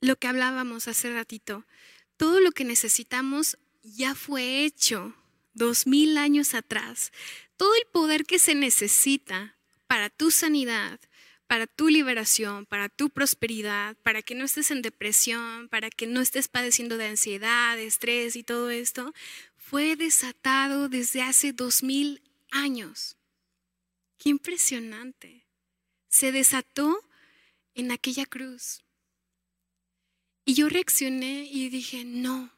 Lo 0.00 0.16
que 0.16 0.28
hablábamos 0.28 0.86
hace 0.86 1.12
ratito, 1.12 1.66
todo 2.16 2.40
lo 2.40 2.52
que 2.52 2.64
necesitamos 2.64 3.58
ya 3.84 4.14
fue 4.14 4.64
hecho 4.64 5.14
dos 5.52 5.86
mil 5.86 6.16
años 6.18 6.54
atrás. 6.54 7.12
Todo 7.56 7.74
el 7.76 7.86
poder 7.92 8.24
que 8.24 8.38
se 8.38 8.54
necesita 8.54 9.56
para 9.86 10.10
tu 10.10 10.30
sanidad, 10.30 10.98
para 11.46 11.66
tu 11.66 11.88
liberación, 11.88 12.66
para 12.66 12.88
tu 12.88 13.10
prosperidad, 13.10 13.96
para 14.02 14.22
que 14.22 14.34
no 14.34 14.44
estés 14.44 14.70
en 14.70 14.82
depresión, 14.82 15.68
para 15.68 15.90
que 15.90 16.06
no 16.06 16.20
estés 16.20 16.48
padeciendo 16.48 16.96
de 16.96 17.06
ansiedad, 17.06 17.76
de 17.76 17.86
estrés 17.86 18.34
y 18.34 18.42
todo 18.42 18.70
esto, 18.70 19.12
fue 19.56 19.94
desatado 19.94 20.88
desde 20.88 21.22
hace 21.22 21.52
dos 21.52 21.82
mil 21.82 22.22
años. 22.50 23.16
Qué 24.18 24.30
impresionante. 24.30 25.46
Se 26.08 26.32
desató 26.32 26.98
en 27.74 27.92
aquella 27.92 28.24
cruz. 28.24 28.82
Y 30.44 30.54
yo 30.54 30.68
reaccioné 30.68 31.48
y 31.50 31.68
dije, 31.68 32.04
no, 32.04 32.53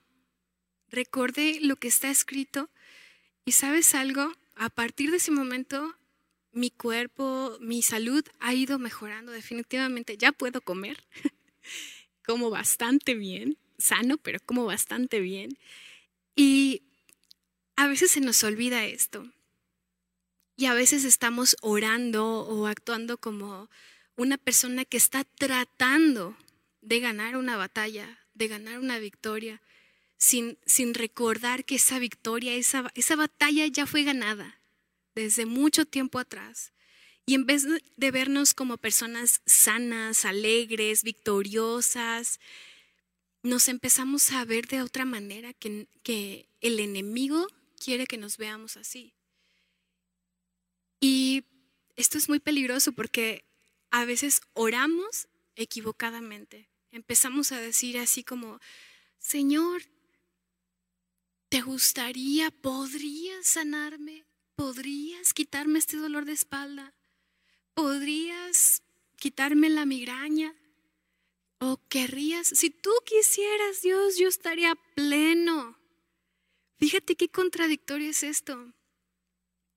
recordé 0.90 1.59
lo 1.61 1.77
que 1.77 1.88
está 1.88 2.11
escrito 2.11 2.70
y 3.44 3.53
sabes 3.53 3.94
algo, 3.94 4.33
a 4.57 4.70
partir 4.70 5.11
de 5.11 5.18
ese 5.18 5.31
momento 5.31 5.96
mi 6.57 6.70
cuerpo, 6.70 7.57
mi 7.61 7.83
salud 7.83 8.25
ha 8.40 8.55
ido 8.55 8.79
mejorando 8.79 9.31
definitivamente. 9.31 10.16
Ya 10.16 10.33
puedo 10.33 10.62
comer, 10.62 11.05
como 12.27 12.51
bastante 12.51 13.14
bien, 13.14 13.59
sano, 13.79 14.16
pero 14.16 14.40
como 14.44 14.64
bastante 14.64 15.20
bien. 15.20 15.59
Y 16.35 16.83
a 17.77 17.87
veces 17.87 18.11
se 18.11 18.20
nos 18.20 18.42
olvida 18.42 18.87
esto. 18.87 19.31
Y 20.57 20.64
a 20.64 20.75
veces 20.75 21.05
estamos 21.05 21.57
orando 21.61 22.40
o 22.40 22.66
actuando 22.66 23.18
como 23.18 23.68
una 24.16 24.38
persona 24.38 24.87
que 24.87 24.96
está 24.96 25.25
tratando 25.25 26.35
de 26.81 27.01
ganar 27.01 27.37
una 27.37 27.59
batalla, 27.59 28.18
de 28.33 28.49
ganar 28.49 28.79
una 28.79 28.99
victoria, 28.99 29.61
sin, 30.18 30.59
sin 30.66 30.94
recordar 30.94 31.64
que 31.64 31.76
esa 31.76 31.98
victoria, 31.98 32.55
esa, 32.55 32.90
esa 32.94 33.16
batalla 33.16 33.66
ya 33.66 33.87
fue 33.87 34.02
ganada 34.02 34.61
desde 35.14 35.46
mucho 35.46 35.85
tiempo 35.85 36.18
atrás. 36.18 36.72
Y 37.26 37.35
en 37.35 37.44
vez 37.44 37.66
de 37.96 38.11
vernos 38.11 38.55
como 38.55 38.76
personas 38.76 39.42
sanas, 39.46 40.24
alegres, 40.24 41.02
victoriosas, 41.02 42.38
nos 43.42 43.68
empezamos 43.68 44.31
a 44.33 44.44
ver 44.44 44.68
de 44.68 44.83
otra 44.83 45.05
manera 45.05 45.52
que, 45.52 45.88
que 46.02 46.48
el 46.61 46.79
enemigo 46.79 47.46
quiere 47.83 48.07
que 48.07 48.16
nos 48.16 48.37
veamos 48.37 48.76
así. 48.76 49.12
Y 51.00 51.44
esto 51.96 52.18
es 52.18 52.29
muy 52.29 52.38
peligroso 52.38 52.92
porque 52.92 53.44
a 53.90 54.05
veces 54.05 54.40
oramos 54.55 55.29
equivocadamente. 55.57 56.68
Empezamos 56.92 57.52
a 57.52 57.61
decir 57.61 57.98
así 57.98 58.22
como, 58.22 58.61
Señor, 59.18 59.83
¿te 61.57 61.62
gustaría, 61.62 62.51
podrías 62.51 63.47
sanarme? 63.47 64.27
¿Podrías 64.57 65.33
quitarme 65.33 65.79
este 65.79 65.97
dolor 65.97 66.27
de 66.27 66.33
espalda? 66.33 66.92
¿Podrías 67.73 68.83
quitarme 69.16 69.71
la 69.71 69.87
migraña? 69.87 70.55
¿O 71.59 71.81
querrías? 71.88 72.47
Si 72.49 72.69
tú 72.69 72.90
quisieras, 73.07 73.81
Dios, 73.81 74.19
yo 74.19 74.29
estaría 74.29 74.75
pleno. 74.95 75.79
Fíjate 76.79 77.16
qué 77.16 77.31
contradictorio 77.31 78.11
es 78.11 78.23
esto. 78.23 78.75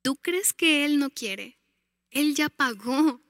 ¿Tú 0.02 0.18
crees 0.18 0.52
que 0.52 0.84
Él 0.84 1.00
no 1.00 1.10
quiere? 1.10 1.60
Él 2.12 2.36
ya 2.36 2.50
pagó. 2.50 3.22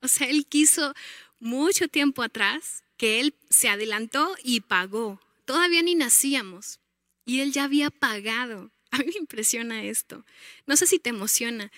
O 0.00 0.08
sea, 0.08 0.30
Él 0.30 0.46
quiso 0.46 0.94
mucho 1.40 1.88
tiempo 1.88 2.22
atrás 2.22 2.84
que 2.96 3.20
Él 3.20 3.34
se 3.50 3.68
adelantó 3.68 4.34
y 4.42 4.62
pagó. 4.62 5.20
Todavía 5.44 5.82
ni 5.82 5.94
nacíamos. 5.94 6.80
Y 7.28 7.42
Él 7.42 7.52
ya 7.52 7.64
había 7.64 7.90
pagado. 7.90 8.70
A 8.90 8.98
mí 9.00 9.04
me 9.04 9.20
impresiona 9.20 9.84
esto. 9.84 10.24
No 10.66 10.78
sé 10.78 10.86
si 10.86 10.98
te 10.98 11.10
emociona. 11.10 11.70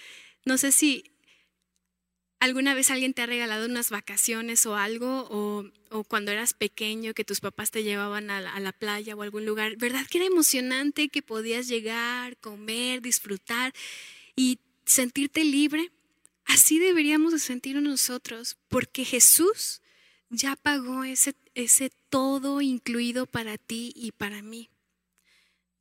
No 0.45 0.57
sé 0.59 0.71
si 0.71 1.11
alguna 2.39 2.73
vez 2.73 2.89
alguien 2.93 3.15
te 3.15 3.23
ha 3.23 3.27
regalado 3.27 3.67
unas 3.67 3.91
vacaciones 3.91 4.65
o 4.65 4.77
algo, 4.77 5.27
o, 5.29 6.05
cuando 6.05 6.31
eras 6.31 6.55
pequeño 6.55 7.15
que 7.15 7.25
tus 7.25 7.41
papás 7.41 7.73
te 7.73 7.83
llevaban 7.83 8.31
a 8.31 8.61
la, 8.61 8.73
playa 8.73 9.17
o 9.17 9.23
algún 9.23 9.45
lugar. 9.45 9.77
¿Verdad 9.77 10.07
que 10.09 10.19
era 10.19 10.29
emocionante 10.29 11.09
que 11.09 11.21
podías 11.21 11.67
llegar, 11.67 12.37
comer, 12.37 13.03
disfrutar 13.03 13.75
y 14.37 14.61
sentirte 14.87 15.43
libre? 15.43 15.91
Así 16.45 16.79
deberíamos 16.79 17.33
de 17.33 17.41
sentirnos 17.41 17.83
nosotros, 17.83 18.57
porque 18.69 19.05
Jesús 19.05 19.83
ya 20.29 20.55
pagó 20.55 21.03
ese, 21.03 21.35
ese 21.57 21.91
todo 22.09 22.61
incluido 22.61 23.27
para 23.27 23.59
ti 23.59 23.93
y 23.97 24.13
para 24.13 24.43
mí. 24.43 24.71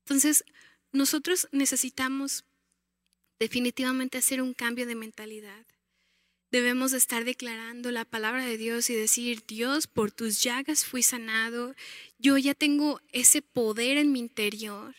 Entonces, 0.09 0.43
nosotros 0.91 1.47
necesitamos 1.51 2.43
definitivamente 3.39 4.17
hacer 4.17 4.41
un 4.41 4.55
cambio 4.55 4.87
de 4.87 4.95
mentalidad. 4.95 5.67
Debemos 6.49 6.93
estar 6.93 7.25
declarando 7.25 7.91
la 7.91 8.05
palabra 8.05 8.43
de 8.43 8.57
Dios 8.57 8.89
y 8.89 8.95
decir, 8.95 9.43
Dios, 9.45 9.85
por 9.85 10.09
tus 10.09 10.41
llagas 10.41 10.83
fui 10.83 11.03
sanado. 11.03 11.75
Yo 12.17 12.39
ya 12.39 12.55
tengo 12.55 12.99
ese 13.11 13.43
poder 13.43 13.97
en 13.97 14.11
mi 14.11 14.17
interior, 14.17 14.95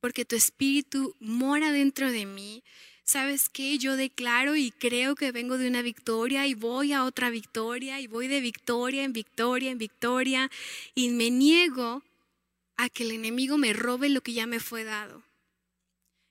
porque 0.00 0.24
tu 0.24 0.34
espíritu 0.34 1.14
mora 1.20 1.70
dentro 1.70 2.10
de 2.10 2.26
mí. 2.26 2.64
¿Sabes 3.04 3.48
qué? 3.48 3.78
Yo 3.78 3.94
declaro 3.94 4.56
y 4.56 4.72
creo 4.72 5.14
que 5.14 5.30
vengo 5.30 5.58
de 5.58 5.68
una 5.68 5.82
victoria 5.82 6.48
y 6.48 6.54
voy 6.54 6.92
a 6.92 7.04
otra 7.04 7.30
victoria 7.30 8.00
y 8.00 8.08
voy 8.08 8.26
de 8.26 8.40
victoria 8.40 9.04
en 9.04 9.12
victoria 9.12 9.70
en 9.70 9.78
victoria 9.78 10.50
y 10.96 11.10
me 11.10 11.30
niego 11.30 12.02
a 12.80 12.88
que 12.88 13.02
el 13.02 13.10
enemigo 13.10 13.58
me 13.58 13.74
robe 13.74 14.08
lo 14.08 14.22
que 14.22 14.32
ya 14.32 14.46
me 14.46 14.58
fue 14.58 14.84
dado. 14.84 15.22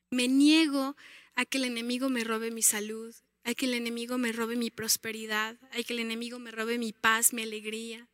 Me 0.09 0.27
niego 0.27 0.95
a 1.35 1.45
que 1.45 1.59
el 1.59 1.65
enemigo 1.65 2.09
me 2.09 2.23
robe 2.23 2.49
mi 2.49 2.63
salud, 2.63 3.15
a 3.43 3.53
que 3.53 3.67
el 3.67 3.75
enemigo 3.75 4.17
me 4.17 4.31
robe 4.31 4.55
mi 4.55 4.71
prosperidad, 4.71 5.59
a 5.71 5.83
que 5.83 5.93
el 5.93 5.99
enemigo 5.99 6.39
me 6.39 6.49
robe 6.49 6.79
mi 6.79 6.91
paz, 6.91 7.33
mi 7.33 7.43
alegría, 7.43 8.09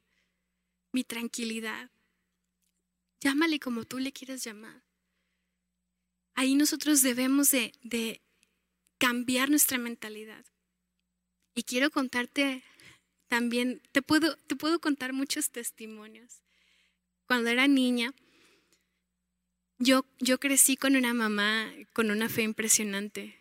mi 0.91 1.05
tranquilidad. 1.05 1.89
Llámale 3.21 3.57
como 3.57 3.85
tú 3.85 3.99
le 3.99 4.11
quieras 4.11 4.43
llamar. 4.43 4.83
Ahí 6.33 6.55
nosotros 6.55 7.01
debemos 7.01 7.51
de, 7.51 8.21
cambiar 8.97 9.49
nuestra 9.49 9.77
mentalidad. 9.77 10.43
Y 11.53 11.63
quiero 11.63 11.89
contarte 11.89 12.63
también, 13.29 13.81
te 13.93 14.01
puedo, 14.01 14.35
te 14.35 14.57
puedo 14.57 14.81
contar 14.81 15.13
muchos 15.13 15.51
testimonios. 15.51 16.41
Cuando 17.27 17.49
era 17.49 17.69
niña, 17.69 18.13
yo, 19.77 20.05
yo 20.19 20.39
crecí 20.39 20.77
con 20.77 20.95
una 20.95 21.13
mamá 21.13 21.71
con 21.93 22.11
una 22.11 22.29
fe 22.29 22.43
impresionante. 22.43 23.39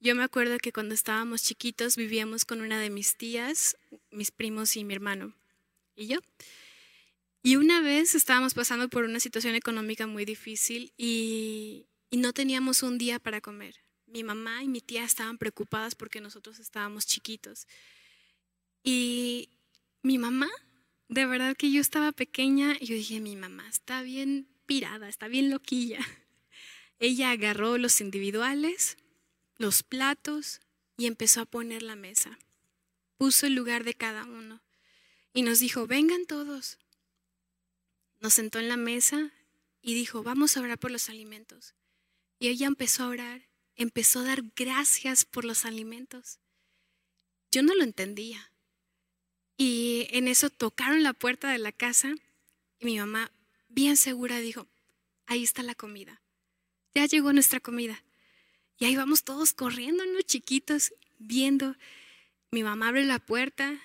Yo 0.00 0.14
me 0.14 0.22
acuerdo 0.22 0.58
que 0.58 0.72
cuando 0.72 0.94
estábamos 0.94 1.42
chiquitos 1.42 1.96
vivíamos 1.96 2.44
con 2.44 2.60
una 2.60 2.80
de 2.80 2.90
mis 2.90 3.16
tías, 3.16 3.76
mis 4.10 4.30
primos 4.30 4.76
y 4.76 4.84
mi 4.84 4.94
hermano 4.94 5.34
y 5.94 6.06
yo. 6.06 6.20
Y 7.42 7.56
una 7.56 7.80
vez 7.80 8.14
estábamos 8.14 8.54
pasando 8.54 8.88
por 8.88 9.04
una 9.04 9.20
situación 9.20 9.54
económica 9.54 10.06
muy 10.06 10.24
difícil 10.24 10.92
y, 10.96 11.86
no 12.12 12.32
teníamos 12.32 12.82
un 12.82 12.98
día 12.98 13.20
para 13.20 13.40
comer. 13.40 13.76
Mi 14.06 14.24
mamá 14.24 14.64
y 14.64 14.68
mi 14.68 14.80
tía 14.80 15.04
estaban 15.04 15.38
preocupadas 15.38 15.94
porque 15.94 16.20
nosotros 16.20 16.58
estábamos 16.58 17.06
chiquitos. 17.06 17.68
Y 18.82 19.48
mi 20.02 20.18
mamá, 20.18 20.50
de 21.08 21.24
verdad 21.26 21.56
que 21.56 21.70
yo 21.70 21.80
estaba 21.80 22.10
pequeña 22.10 22.76
y 22.80 22.86
yo 22.86 22.94
dije, 22.96 23.20
mi 23.20 23.36
mamá 23.36 23.68
está 23.68 24.02
bien 24.02 24.49
está 24.70 25.28
bien 25.28 25.50
loquilla. 25.50 25.98
Ella 26.98 27.30
agarró 27.30 27.78
los 27.78 28.00
individuales, 28.00 28.96
los 29.56 29.82
platos 29.82 30.60
y 30.96 31.06
empezó 31.06 31.40
a 31.40 31.46
poner 31.46 31.82
la 31.82 31.96
mesa. 31.96 32.38
Puso 33.16 33.46
el 33.46 33.54
lugar 33.54 33.84
de 33.84 33.94
cada 33.94 34.24
uno 34.24 34.62
y 35.32 35.42
nos 35.42 35.58
dijo, 35.58 35.86
vengan 35.86 36.24
todos. 36.26 36.78
Nos 38.20 38.34
sentó 38.34 38.58
en 38.58 38.68
la 38.68 38.76
mesa 38.76 39.32
y 39.82 39.94
dijo, 39.94 40.22
vamos 40.22 40.56
a 40.56 40.60
orar 40.60 40.78
por 40.78 40.90
los 40.90 41.08
alimentos. 41.08 41.74
Y 42.38 42.48
ella 42.48 42.66
empezó 42.66 43.04
a 43.04 43.08
orar, 43.08 43.48
empezó 43.76 44.20
a 44.20 44.24
dar 44.24 44.42
gracias 44.54 45.24
por 45.24 45.44
los 45.44 45.64
alimentos. 45.64 46.38
Yo 47.50 47.62
no 47.62 47.74
lo 47.74 47.82
entendía. 47.82 48.52
Y 49.56 50.06
en 50.10 50.28
eso 50.28 50.48
tocaron 50.48 51.02
la 51.02 51.12
puerta 51.12 51.50
de 51.50 51.58
la 51.58 51.72
casa 51.72 52.14
y 52.78 52.84
mi 52.86 52.98
mamá 52.98 53.30
bien 53.70 53.96
segura, 53.96 54.38
dijo, 54.40 54.68
ahí 55.26 55.42
está 55.42 55.62
la 55.62 55.74
comida. 55.74 56.20
Ya 56.94 57.06
llegó 57.06 57.32
nuestra 57.32 57.60
comida. 57.60 58.04
Y 58.78 58.84
ahí 58.84 58.96
vamos 58.96 59.24
todos 59.24 59.52
corriendo, 59.52 60.04
¿no? 60.06 60.20
Chiquitos, 60.22 60.92
viendo. 61.18 61.76
Mi 62.50 62.62
mamá 62.62 62.88
abre 62.88 63.04
la 63.04 63.18
puerta 63.18 63.80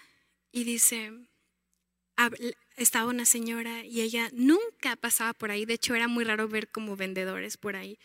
y 0.51 0.63
dice, 0.63 1.11
estaba 2.75 3.09
una 3.09 3.25
señora 3.25 3.85
y 3.85 4.01
ella 4.01 4.29
nunca 4.33 4.95
pasaba 4.95 5.33
por 5.33 5.51
ahí. 5.51 5.65
De 5.65 5.75
hecho, 5.75 5.95
era 5.95 6.07
muy 6.07 6.23
raro 6.23 6.47
ver 6.47 6.69
como 6.69 6.95
vendedores 6.95 7.57
por 7.57 7.75
ahí. 7.75 7.99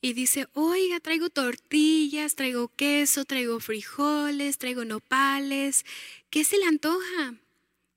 Y 0.00 0.14
dice, 0.14 0.48
oiga, 0.54 0.98
traigo 1.00 1.28
tortillas, 1.28 2.34
traigo 2.34 2.68
queso, 2.68 3.26
traigo 3.26 3.60
frijoles, 3.60 4.56
traigo 4.56 4.84
nopales. 4.86 5.84
¿Qué 6.30 6.44
se 6.44 6.56
le 6.56 6.64
antoja? 6.64 7.34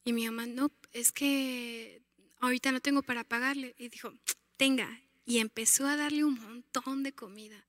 Y 0.03 0.11
mi 0.11 0.25
mamá, 0.25 0.45
no, 0.45 0.69
es 0.91 1.13
que 1.13 2.02
ahorita 2.45 2.71
no 2.71 2.81
tengo 2.81 3.01
para 3.01 3.23
pagarle. 3.23 3.75
Y 3.77 3.89
dijo, 3.89 4.13
tenga. 4.57 5.01
Y 5.25 5.39
empezó 5.39 5.87
a 5.87 5.95
darle 5.95 6.23
un 6.23 6.35
montón 6.35 7.03
de 7.03 7.13
comida. 7.13 7.65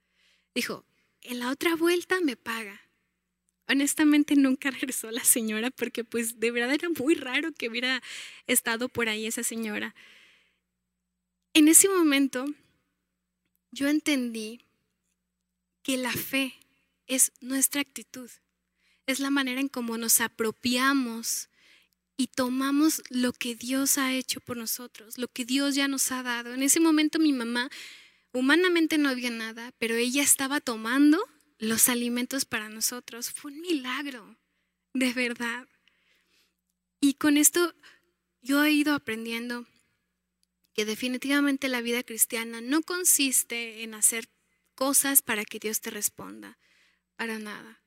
Dijo, 0.55 0.85
en 1.23 1.39
la 1.39 1.51
otra 1.51 1.77
vuelta 1.77 2.21
me 2.21 2.37
paga. 2.37 2.81
Honestamente 3.69 4.35
nunca 4.37 4.71
regresó 4.73 5.11
la 5.11 5.25
señora 5.25 5.71
porque 5.71 6.05
pues 6.05 6.41
de 6.41 6.51
verdad 6.51 6.75
era 6.75 6.89
muy 6.89 7.15
raro 7.15 7.53
que 7.53 7.69
hubiera 7.69 8.03
estado 8.47 8.89
por 8.89 9.09
ahí 9.09 9.27
esa 9.27 9.43
señora. 9.43 9.95
En 11.55 11.69
ese 11.69 11.89
momento 11.89 12.47
yo 13.71 13.89
entendí 13.89 14.61
que 15.83 15.97
la 15.97 16.13
fe 16.13 16.55
es 17.07 17.33
nuestra 17.41 17.81
actitud, 17.81 18.31
es 19.07 19.21
la 19.21 19.31
manera 19.31 19.61
en 19.61 19.69
cómo 19.69 19.99
nos 19.99 20.21
apropiamos 20.21 21.49
y 22.17 22.29
tomamos 22.29 23.03
lo 23.11 23.33
que 23.33 23.55
Dios 23.55 23.99
ha 23.99 24.13
hecho 24.15 24.41
por 24.41 24.57
nosotros, 24.57 25.19
lo 25.19 25.29
que 25.29 25.45
Dios 25.45 25.75
ya 25.75 25.89
nos 25.89 26.13
ha 26.13 26.23
dado. 26.23 26.55
En 26.55 26.63
ese 26.63 26.81
momento 26.81 27.19
mi 27.19 27.33
mamá, 27.33 27.71
humanamente 28.33 28.99
no 28.99 29.09
había 29.09 29.31
nada, 29.31 29.73
pero 29.79 29.95
ella 29.95 30.23
estaba 30.23 30.61
tomando 30.61 31.23
los 31.59 31.89
alimentos 31.89 32.45
para 32.45 32.69
nosotros. 32.69 33.31
Fue 33.31 33.53
un 33.53 33.61
milagro, 33.61 34.37
de 34.93 35.13
verdad. 35.13 35.67
Y 37.01 37.15
con 37.15 37.37
esto 37.37 37.75
yo 38.43 38.65
he 38.65 38.73
ido 38.73 38.95
aprendiendo 38.95 39.67
que 40.75 40.85
definitivamente 40.85 41.69
la 41.69 41.81
vida 41.81 42.03
cristiana 42.03 42.61
no 42.61 42.83
consiste 42.83 43.83
en 43.83 43.95
hacer 43.95 44.29
cosas 44.75 45.23
para 45.23 45.45
que 45.45 45.59
Dios 45.59 45.81
te 45.81 45.91
responda, 45.91 46.59
para 47.17 47.39
nada, 47.39 47.81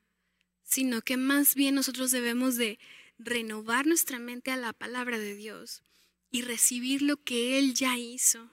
sino 0.64 1.02
que 1.02 1.16
más 1.16 1.54
bien 1.54 1.74
nosotros 1.74 2.10
debemos 2.10 2.56
de 2.56 2.78
renovar 3.18 3.86
nuestra 3.86 4.18
mente 4.18 4.50
a 4.50 4.56
la 4.56 4.72
palabra 4.72 5.18
de 5.18 5.34
Dios 5.34 5.82
y 6.30 6.42
recibir 6.42 7.02
lo 7.02 7.22
que 7.22 7.58
Él 7.58 7.74
ya 7.74 7.96
hizo. 7.98 8.50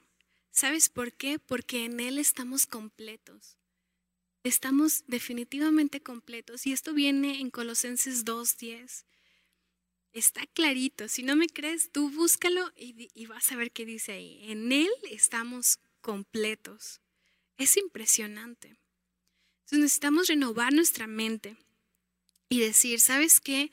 ¿Sabes 0.52 0.90
por 0.90 1.14
qué? 1.14 1.40
Porque 1.40 1.86
en 1.86 2.00
Él 2.00 2.18
estamos 2.18 2.66
completos. 2.66 3.58
Estamos 4.44 5.04
definitivamente 5.08 6.02
completos. 6.02 6.66
Y 6.68 6.72
esto 6.72 6.94
viene 6.94 7.42
en 7.42 7.50
Colosenses 7.50 8.26
2.10. 8.26 9.06
Está 10.14 10.46
clarito. 10.48 11.08
Si 11.08 11.24
no 11.24 11.36
me 11.36 11.48
crees, 11.48 11.92
tú 11.92 12.10
búscalo 12.10 12.72
y, 12.78 13.10
y 13.14 13.26
vas 13.26 13.52
a 13.52 13.56
ver 13.56 13.72
qué 13.72 13.86
dice 13.86 14.14
ahí. 14.14 14.40
En 14.44 14.72
Él 14.72 14.90
estamos 15.10 15.80
completos. 16.02 17.02
Es 17.58 17.76
impresionante. 17.76 18.68
Entonces 19.66 19.80
necesitamos 19.80 20.28
renovar 20.28 20.72
nuestra 20.74 21.08
mente 21.08 21.58
y 22.50 22.60
decir, 22.60 23.02
¿sabes 23.02 23.42
qué? 23.42 23.72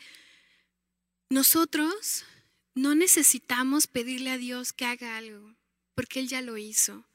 Nosotros 1.32 2.26
no 2.74 2.94
necesitamos 2.94 3.86
pedirle 3.86 4.32
a 4.32 4.36
Dios 4.36 4.74
que 4.74 4.84
haga 4.84 5.16
algo, 5.16 5.54
porque 5.94 6.20
Él 6.20 6.28
ya 6.28 6.42
lo 6.42 6.58
hizo. 6.58 7.06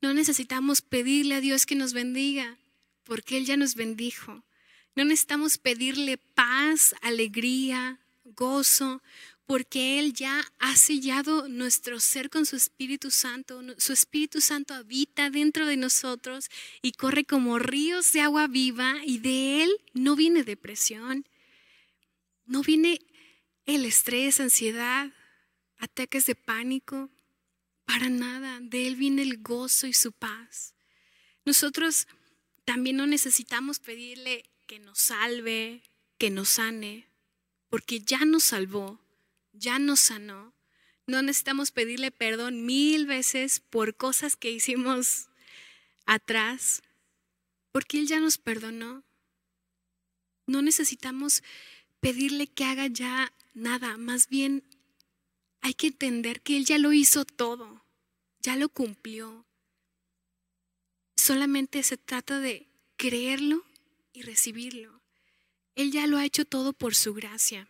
No 0.00 0.12
necesitamos 0.14 0.82
pedirle 0.82 1.36
a 1.36 1.40
Dios 1.40 1.64
que 1.64 1.76
nos 1.76 1.92
bendiga, 1.92 2.58
porque 3.04 3.36
Él 3.36 3.46
ya 3.46 3.56
nos 3.56 3.76
bendijo. 3.76 4.42
No 4.96 5.04
necesitamos 5.04 5.58
pedirle 5.58 6.18
paz, 6.18 6.96
alegría, 7.02 8.00
gozo, 8.24 9.00
porque 9.46 10.00
Él 10.00 10.12
ya 10.12 10.44
ha 10.58 10.74
sellado 10.74 11.46
nuestro 11.46 12.00
ser 12.00 12.30
con 12.30 12.46
su 12.46 12.56
Espíritu 12.56 13.12
Santo. 13.12 13.62
Su 13.78 13.92
Espíritu 13.92 14.40
Santo 14.40 14.74
habita 14.74 15.30
dentro 15.30 15.66
de 15.66 15.76
nosotros 15.76 16.50
y 16.82 16.90
corre 16.90 17.24
como 17.24 17.60
ríos 17.60 18.12
de 18.12 18.22
agua 18.22 18.48
viva 18.48 18.96
y 19.06 19.18
de 19.18 19.62
Él 19.62 19.70
no 19.94 20.16
viene 20.16 20.42
depresión, 20.42 21.24
no 22.44 22.62
viene 22.62 23.00
el 23.66 23.84
estrés, 23.84 24.40
ansiedad, 24.40 25.12
ataques 25.78 26.26
de 26.26 26.34
pánico, 26.34 27.10
para 27.84 28.08
nada. 28.08 28.60
De 28.60 28.86
Él 28.86 28.96
viene 28.96 29.22
el 29.22 29.42
gozo 29.42 29.86
y 29.86 29.92
su 29.92 30.12
paz. 30.12 30.74
Nosotros 31.44 32.06
también 32.64 32.96
no 32.96 33.06
necesitamos 33.06 33.78
pedirle 33.78 34.44
que 34.66 34.78
nos 34.78 34.98
salve, 34.98 35.82
que 36.18 36.30
nos 36.30 36.50
sane, 36.50 37.08
porque 37.68 38.00
ya 38.00 38.24
nos 38.24 38.44
salvó, 38.44 39.00
ya 39.52 39.78
nos 39.78 40.00
sanó. 40.00 40.54
No 41.06 41.20
necesitamos 41.20 41.72
pedirle 41.72 42.10
perdón 42.10 42.64
mil 42.64 43.06
veces 43.06 43.60
por 43.60 43.96
cosas 43.96 44.36
que 44.36 44.50
hicimos 44.52 45.28
atrás, 46.06 46.82
porque 47.72 47.98
Él 47.98 48.06
ya 48.06 48.20
nos 48.20 48.38
perdonó. 48.38 49.02
No 50.46 50.62
necesitamos 50.62 51.42
pedirle 52.00 52.46
que 52.46 52.64
haga 52.64 52.86
ya 52.86 53.32
nada, 53.52 53.96
más 53.96 54.28
bien 54.28 54.64
hay 55.60 55.74
que 55.74 55.88
entender 55.88 56.40
que 56.42 56.56
Él 56.56 56.64
ya 56.64 56.78
lo 56.78 56.92
hizo 56.92 57.24
todo, 57.24 57.84
ya 58.40 58.56
lo 58.56 58.68
cumplió. 58.68 59.46
Solamente 61.16 61.82
se 61.82 61.96
trata 61.96 62.40
de 62.40 62.68
creerlo 62.96 63.64
y 64.12 64.22
recibirlo. 64.22 65.00
Él 65.74 65.92
ya 65.92 66.06
lo 66.06 66.18
ha 66.18 66.24
hecho 66.24 66.44
todo 66.44 66.72
por 66.72 66.94
su 66.94 67.14
gracia. 67.14 67.68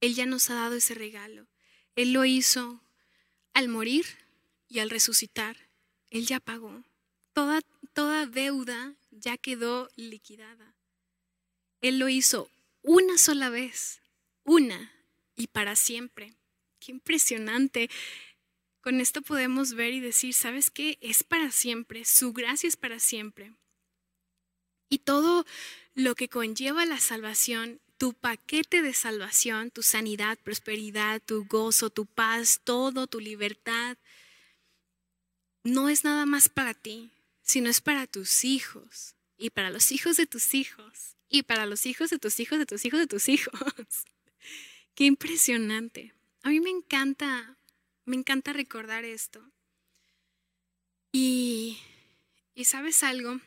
Él 0.00 0.14
ya 0.14 0.26
nos 0.26 0.50
ha 0.50 0.54
dado 0.54 0.76
ese 0.76 0.94
regalo. 0.94 1.46
Él 1.96 2.12
lo 2.12 2.24
hizo 2.24 2.80
al 3.54 3.68
morir 3.68 4.04
y 4.68 4.80
al 4.80 4.90
resucitar. 4.90 5.56
Él 6.10 6.26
ya 6.26 6.40
pagó. 6.40 6.84
Toda, 7.32 7.62
toda 7.94 8.26
deuda 8.26 8.94
ya 9.10 9.38
quedó 9.38 9.88
liquidada. 9.96 10.74
Él 11.80 11.98
lo 11.98 12.08
hizo 12.08 12.50
una 12.82 13.18
sola 13.18 13.48
vez 13.48 14.00
una 14.44 14.92
y 15.36 15.48
para 15.48 15.76
siempre. 15.76 16.34
Qué 16.78 16.92
impresionante. 16.92 17.90
Con 18.80 19.00
esto 19.00 19.22
podemos 19.22 19.74
ver 19.74 19.94
y 19.94 20.00
decir, 20.00 20.34
¿sabes 20.34 20.70
qué? 20.70 20.98
Es 21.00 21.24
para 21.24 21.50
siempre, 21.50 22.04
su 22.04 22.32
gracia 22.32 22.68
es 22.68 22.76
para 22.76 22.98
siempre. 22.98 23.54
Y 24.90 24.98
todo 24.98 25.46
lo 25.94 26.14
que 26.14 26.28
conlleva 26.28 26.84
la 26.84 27.00
salvación, 27.00 27.80
tu 27.96 28.12
paquete 28.12 28.82
de 28.82 28.92
salvación, 28.92 29.70
tu 29.70 29.82
sanidad, 29.82 30.38
prosperidad, 30.38 31.22
tu 31.24 31.46
gozo, 31.46 31.90
tu 31.90 32.06
paz, 32.06 32.60
todo, 32.62 33.06
tu 33.06 33.20
libertad, 33.20 33.96
no 35.62 35.88
es 35.88 36.04
nada 36.04 36.26
más 36.26 36.48
para 36.48 36.74
ti, 36.74 37.10
sino 37.42 37.70
es 37.70 37.80
para 37.80 38.06
tus 38.06 38.44
hijos 38.44 39.16
y 39.38 39.50
para 39.50 39.70
los 39.70 39.90
hijos 39.92 40.16
de 40.16 40.26
tus 40.26 40.54
hijos 40.54 41.16
y 41.28 41.42
para 41.42 41.64
los 41.66 41.86
hijos 41.86 42.10
de 42.10 42.18
tus 42.18 42.38
hijos 42.38 42.58
de 42.58 42.66
tus 42.66 42.84
hijos 42.84 43.00
de 43.00 43.06
tus 43.06 43.28
hijos. 43.28 44.04
Qué 44.94 45.04
impresionante. 45.04 46.14
A 46.42 46.50
mí 46.50 46.60
me 46.60 46.70
encanta, 46.70 47.56
me 48.04 48.16
encanta 48.16 48.52
recordar 48.52 49.04
esto. 49.04 49.50
Y, 51.10 51.78
y 52.54 52.64
sabes 52.64 53.02
algo, 53.02 53.40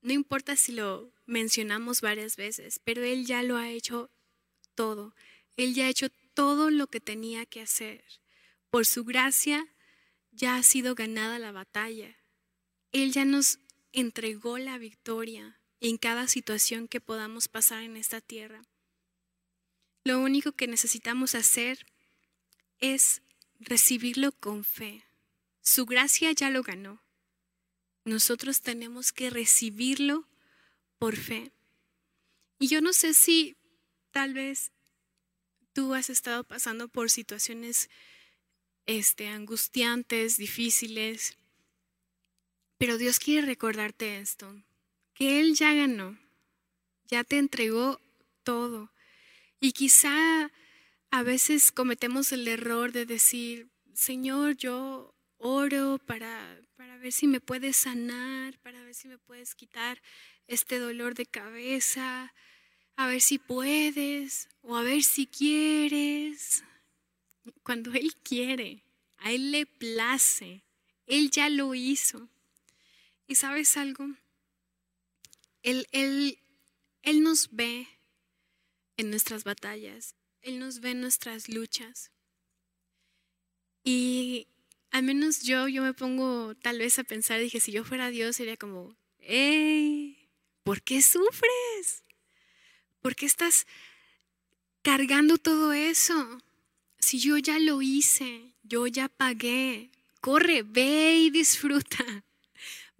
no 0.00 0.12
importa 0.12 0.56
si 0.56 0.72
lo 0.72 1.12
mencionamos 1.26 2.00
varias 2.00 2.36
veces, 2.36 2.80
pero 2.84 3.02
Él 3.02 3.26
ya 3.26 3.42
lo 3.42 3.56
ha 3.56 3.68
hecho 3.70 4.10
todo. 4.74 5.14
Él 5.56 5.74
ya 5.74 5.86
ha 5.86 5.90
hecho 5.90 6.08
todo 6.34 6.70
lo 6.70 6.86
que 6.86 7.00
tenía 7.00 7.44
que 7.44 7.60
hacer. 7.60 8.04
Por 8.70 8.86
su 8.86 9.04
gracia 9.04 9.66
ya 10.30 10.56
ha 10.56 10.62
sido 10.62 10.94
ganada 10.94 11.38
la 11.38 11.52
batalla. 11.52 12.16
Él 12.92 13.12
ya 13.12 13.24
nos 13.24 13.58
entregó 13.92 14.58
la 14.58 14.78
victoria 14.78 15.60
en 15.80 15.98
cada 15.98 16.28
situación 16.28 16.86
que 16.86 17.00
podamos 17.00 17.48
pasar 17.48 17.82
en 17.82 17.96
esta 17.96 18.20
tierra. 18.20 18.62
Lo 20.04 20.20
único 20.20 20.52
que 20.52 20.66
necesitamos 20.66 21.34
hacer 21.34 21.86
es 22.80 23.22
recibirlo 23.58 24.32
con 24.32 24.64
fe. 24.64 25.04
Su 25.60 25.86
gracia 25.86 26.32
ya 26.32 26.50
lo 26.50 26.62
ganó. 26.62 27.02
Nosotros 28.04 28.62
tenemos 28.62 29.12
que 29.12 29.30
recibirlo 29.30 30.26
por 30.98 31.16
fe. 31.16 31.52
Y 32.58 32.68
yo 32.68 32.80
no 32.80 32.92
sé 32.92 33.14
si 33.14 33.56
tal 34.10 34.34
vez 34.34 34.72
tú 35.72 35.94
has 35.94 36.10
estado 36.10 36.44
pasando 36.44 36.88
por 36.88 37.10
situaciones 37.10 37.88
este, 38.86 39.28
angustiantes, 39.28 40.38
difíciles, 40.38 41.36
pero 42.78 42.96
Dios 42.96 43.18
quiere 43.18 43.46
recordarte 43.46 44.18
esto, 44.18 44.62
que 45.14 45.40
Él 45.40 45.54
ya 45.54 45.74
ganó, 45.74 46.18
ya 47.06 47.24
te 47.24 47.38
entregó 47.38 48.00
todo. 48.44 48.90
Y 49.60 49.72
quizá 49.72 50.50
a 51.10 51.22
veces 51.22 51.72
cometemos 51.72 52.32
el 52.32 52.46
error 52.46 52.92
de 52.92 53.06
decir, 53.06 53.68
Señor, 53.92 54.56
yo 54.56 55.14
oro 55.38 55.98
para, 56.06 56.60
para 56.76 56.96
ver 56.98 57.12
si 57.12 57.26
me 57.26 57.40
puedes 57.40 57.76
sanar, 57.76 58.58
para 58.60 58.82
ver 58.84 58.94
si 58.94 59.08
me 59.08 59.18
puedes 59.18 59.54
quitar 59.54 60.00
este 60.46 60.78
dolor 60.78 61.14
de 61.14 61.26
cabeza, 61.26 62.32
a 62.96 63.06
ver 63.06 63.20
si 63.20 63.38
puedes 63.38 64.48
o 64.60 64.76
a 64.76 64.82
ver 64.82 65.02
si 65.02 65.26
quieres. 65.26 66.62
Cuando 67.62 67.92
Él 67.94 68.14
quiere, 68.22 68.84
a 69.18 69.32
Él 69.32 69.50
le 69.50 69.66
place, 69.66 70.62
Él 71.06 71.30
ya 71.30 71.48
lo 71.48 71.74
hizo. 71.74 72.28
¿Y 73.26 73.34
sabes 73.34 73.76
algo? 73.76 74.06
Él, 75.62 75.86
él, 75.92 76.38
él 77.02 77.22
nos 77.22 77.50
ve 77.50 77.88
en 78.98 79.10
nuestras 79.10 79.44
batallas, 79.44 80.14
Él 80.42 80.58
nos 80.58 80.80
ve 80.80 80.90
en 80.90 81.00
nuestras 81.00 81.48
luchas. 81.48 82.10
Y 83.84 84.48
al 84.90 85.04
menos 85.04 85.42
yo, 85.42 85.68
yo 85.68 85.82
me 85.82 85.94
pongo 85.94 86.54
tal 86.56 86.78
vez 86.78 86.98
a 86.98 87.04
pensar, 87.04 87.40
dije, 87.40 87.60
si 87.60 87.72
yo 87.72 87.84
fuera 87.84 88.10
Dios 88.10 88.36
sería 88.36 88.56
como, 88.56 88.96
hey, 89.20 90.28
¿por 90.64 90.82
qué 90.82 91.00
sufres? 91.00 92.04
¿Por 93.00 93.14
qué 93.14 93.24
estás 93.24 93.66
cargando 94.82 95.38
todo 95.38 95.72
eso? 95.72 96.42
Si 96.98 97.20
yo 97.20 97.38
ya 97.38 97.58
lo 97.60 97.80
hice, 97.80 98.52
yo 98.64 98.88
ya 98.88 99.08
pagué, 99.08 99.90
corre, 100.20 100.64
ve 100.64 101.16
y 101.18 101.30
disfruta. 101.30 102.24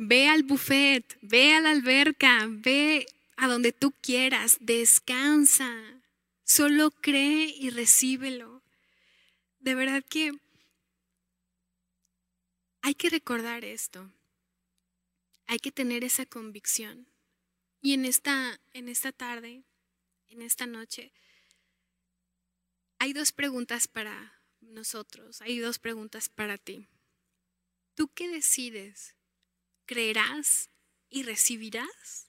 Ve 0.00 0.28
al 0.28 0.44
buffet, 0.44 1.18
ve 1.22 1.54
a 1.54 1.60
la 1.60 1.70
alberca, 1.70 2.46
ve 2.48 3.04
a 3.38 3.46
donde 3.46 3.72
tú 3.72 3.92
quieras, 3.92 4.58
descansa. 4.60 6.02
Solo 6.42 6.90
cree 6.90 7.46
y 7.46 7.70
recíbelo. 7.70 8.62
De 9.60 9.76
verdad 9.76 10.04
que 10.04 10.32
hay 12.82 12.94
que 12.94 13.10
recordar 13.10 13.64
esto. 13.64 14.10
Hay 15.46 15.60
que 15.60 15.70
tener 15.70 16.02
esa 16.02 16.26
convicción. 16.26 17.06
Y 17.80 17.94
en 17.94 18.06
esta, 18.06 18.60
en 18.72 18.88
esta 18.88 19.12
tarde, 19.12 19.62
en 20.26 20.42
esta 20.42 20.66
noche, 20.66 21.12
hay 22.98 23.12
dos 23.12 23.30
preguntas 23.30 23.86
para 23.86 24.42
nosotros, 24.60 25.40
hay 25.42 25.60
dos 25.60 25.78
preguntas 25.78 26.28
para 26.28 26.58
ti. 26.58 26.88
¿Tú 27.94 28.08
qué 28.08 28.28
decides? 28.28 29.14
¿Creerás 29.86 30.70
y 31.08 31.22
recibirás? 31.22 32.27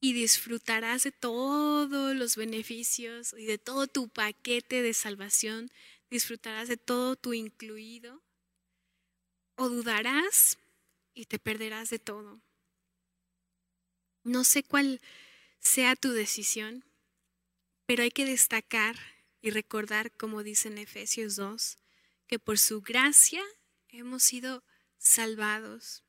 ¿Y 0.00 0.14
disfrutarás 0.14 1.02
de 1.02 1.12
todos 1.12 2.16
los 2.16 2.36
beneficios 2.36 3.34
y 3.36 3.44
de 3.44 3.58
todo 3.58 3.86
tu 3.86 4.08
paquete 4.08 4.80
de 4.80 4.94
salvación? 4.94 5.70
¿Disfrutarás 6.08 6.68
de 6.68 6.78
todo 6.78 7.16
tu 7.16 7.34
incluido? 7.34 8.22
¿O 9.56 9.68
dudarás 9.68 10.58
y 11.12 11.26
te 11.26 11.38
perderás 11.38 11.90
de 11.90 11.98
todo? 11.98 12.40
No 14.24 14.44
sé 14.44 14.62
cuál 14.62 15.02
sea 15.58 15.96
tu 15.96 16.12
decisión, 16.12 16.84
pero 17.84 18.02
hay 18.02 18.10
que 18.10 18.24
destacar 18.24 18.96
y 19.42 19.50
recordar, 19.50 20.12
como 20.12 20.42
dice 20.42 20.68
en 20.68 20.78
Efesios 20.78 21.36
2, 21.36 21.76
que 22.26 22.38
por 22.38 22.58
su 22.58 22.80
gracia 22.80 23.42
hemos 23.88 24.22
sido 24.22 24.64
salvados 24.96 26.04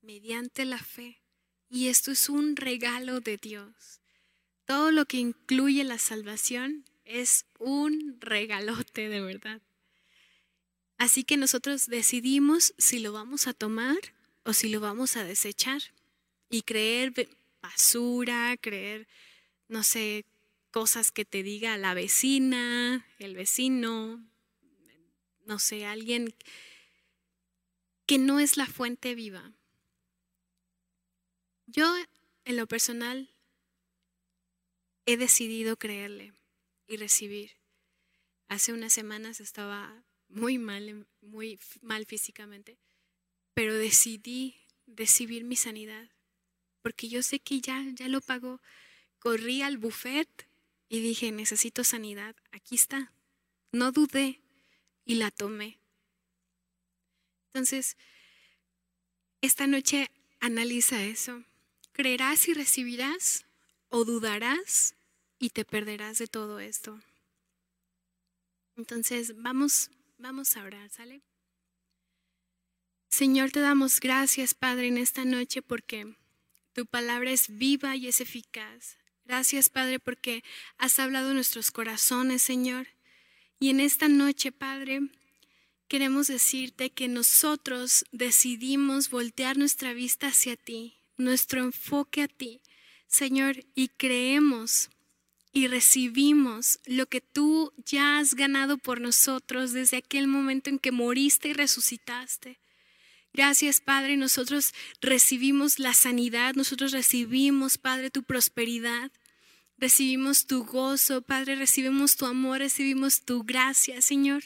mediante 0.00 0.64
la 0.64 0.78
fe. 0.78 1.25
Y 1.68 1.88
esto 1.88 2.12
es 2.12 2.28
un 2.28 2.56
regalo 2.56 3.20
de 3.20 3.36
Dios. 3.36 4.00
Todo 4.64 4.90
lo 4.90 5.06
que 5.06 5.18
incluye 5.18 5.84
la 5.84 5.98
salvación 5.98 6.84
es 7.04 7.46
un 7.58 8.16
regalote 8.20 9.08
de 9.08 9.20
verdad. 9.20 9.60
Así 10.98 11.24
que 11.24 11.36
nosotros 11.36 11.86
decidimos 11.86 12.74
si 12.78 12.98
lo 12.98 13.12
vamos 13.12 13.46
a 13.46 13.52
tomar 13.52 13.98
o 14.44 14.52
si 14.52 14.68
lo 14.68 14.80
vamos 14.80 15.16
a 15.16 15.24
desechar 15.24 15.82
y 16.50 16.62
creer 16.62 17.12
basura, 17.60 18.56
creer, 18.60 19.06
no 19.68 19.82
sé, 19.82 20.24
cosas 20.70 21.10
que 21.10 21.24
te 21.24 21.42
diga 21.42 21.76
la 21.76 21.94
vecina, 21.94 23.06
el 23.18 23.34
vecino, 23.34 24.24
no 25.44 25.58
sé, 25.58 25.84
alguien 25.86 26.34
que 28.06 28.18
no 28.18 28.40
es 28.40 28.56
la 28.56 28.66
fuente 28.66 29.14
viva. 29.14 29.52
Yo, 31.66 31.92
en 32.44 32.56
lo 32.56 32.66
personal, 32.68 33.34
he 35.04 35.16
decidido 35.16 35.76
creerle 35.76 36.32
y 36.86 36.96
recibir. 36.96 37.52
Hace 38.48 38.72
unas 38.72 38.92
semanas 38.92 39.40
estaba 39.40 40.04
muy 40.28 40.58
mal, 40.58 41.06
muy 41.20 41.58
mal 41.82 42.06
físicamente, 42.06 42.78
pero 43.54 43.74
decidí 43.74 44.56
recibir 44.86 45.44
mi 45.44 45.56
sanidad, 45.56 46.08
porque 46.82 47.08
yo 47.08 47.22
sé 47.22 47.40
que 47.40 47.60
ya, 47.60 47.84
ya 47.94 48.08
lo 48.08 48.20
pagó. 48.20 48.60
Corrí 49.18 49.62
al 49.62 49.78
buffet 49.78 50.28
y 50.88 51.00
dije, 51.00 51.32
necesito 51.32 51.82
sanidad, 51.82 52.36
aquí 52.52 52.76
está. 52.76 53.12
No 53.72 53.90
dudé 53.90 54.40
y 55.04 55.16
la 55.16 55.32
tomé. 55.32 55.80
Entonces, 57.48 57.96
esta 59.40 59.66
noche 59.66 60.10
analiza 60.38 61.02
eso. 61.02 61.44
¿Creerás 61.96 62.46
y 62.46 62.52
recibirás 62.52 63.46
o 63.88 64.04
dudarás 64.04 64.94
y 65.38 65.48
te 65.48 65.64
perderás 65.64 66.18
de 66.18 66.26
todo 66.26 66.60
esto? 66.60 67.00
Entonces, 68.76 69.34
vamos, 69.40 69.90
vamos 70.18 70.58
a 70.58 70.64
orar, 70.64 70.90
¿sale? 70.90 71.22
Señor, 73.08 73.50
te 73.50 73.60
damos 73.60 73.98
gracias, 73.98 74.52
Padre, 74.52 74.88
en 74.88 74.98
esta 74.98 75.24
noche 75.24 75.62
porque 75.62 76.14
tu 76.74 76.84
palabra 76.84 77.30
es 77.30 77.56
viva 77.56 77.96
y 77.96 78.08
es 78.08 78.20
eficaz. 78.20 78.98
Gracias, 79.24 79.70
Padre, 79.70 79.98
porque 79.98 80.44
has 80.76 80.98
hablado 80.98 81.32
nuestros 81.32 81.70
corazones, 81.70 82.42
Señor. 82.42 82.88
Y 83.58 83.70
en 83.70 83.80
esta 83.80 84.08
noche, 84.08 84.52
Padre, 84.52 85.00
queremos 85.88 86.26
decirte 86.26 86.90
que 86.90 87.08
nosotros 87.08 88.04
decidimos 88.12 89.08
voltear 89.08 89.56
nuestra 89.56 89.94
vista 89.94 90.26
hacia 90.26 90.56
ti, 90.56 90.98
nuestro 91.16 91.62
enfoque 91.62 92.22
a 92.22 92.28
ti, 92.28 92.60
Señor, 93.06 93.64
y 93.74 93.88
creemos 93.88 94.90
y 95.56 95.68
recibimos 95.68 96.80
lo 96.84 97.06
que 97.06 97.22
tú 97.22 97.72
ya 97.86 98.18
has 98.18 98.34
ganado 98.34 98.76
por 98.76 99.00
nosotros 99.00 99.72
desde 99.72 99.96
aquel 99.96 100.28
momento 100.28 100.68
en 100.68 100.78
que 100.78 100.92
moriste 100.92 101.48
y 101.48 101.52
resucitaste. 101.54 102.58
Gracias, 103.32 103.80
Padre. 103.80 104.18
Nosotros 104.18 104.74
recibimos 105.00 105.78
la 105.78 105.94
sanidad, 105.94 106.54
nosotros 106.54 106.92
recibimos, 106.92 107.78
Padre, 107.78 108.10
tu 108.10 108.22
prosperidad. 108.22 109.10
Recibimos 109.78 110.46
tu 110.46 110.64
gozo, 110.64 111.22
Padre, 111.22 111.54
recibimos 111.54 112.16
tu 112.16 112.26
amor, 112.26 112.58
recibimos 112.58 113.22
tu 113.22 113.42
gracia, 113.42 114.02
Señor. 114.02 114.44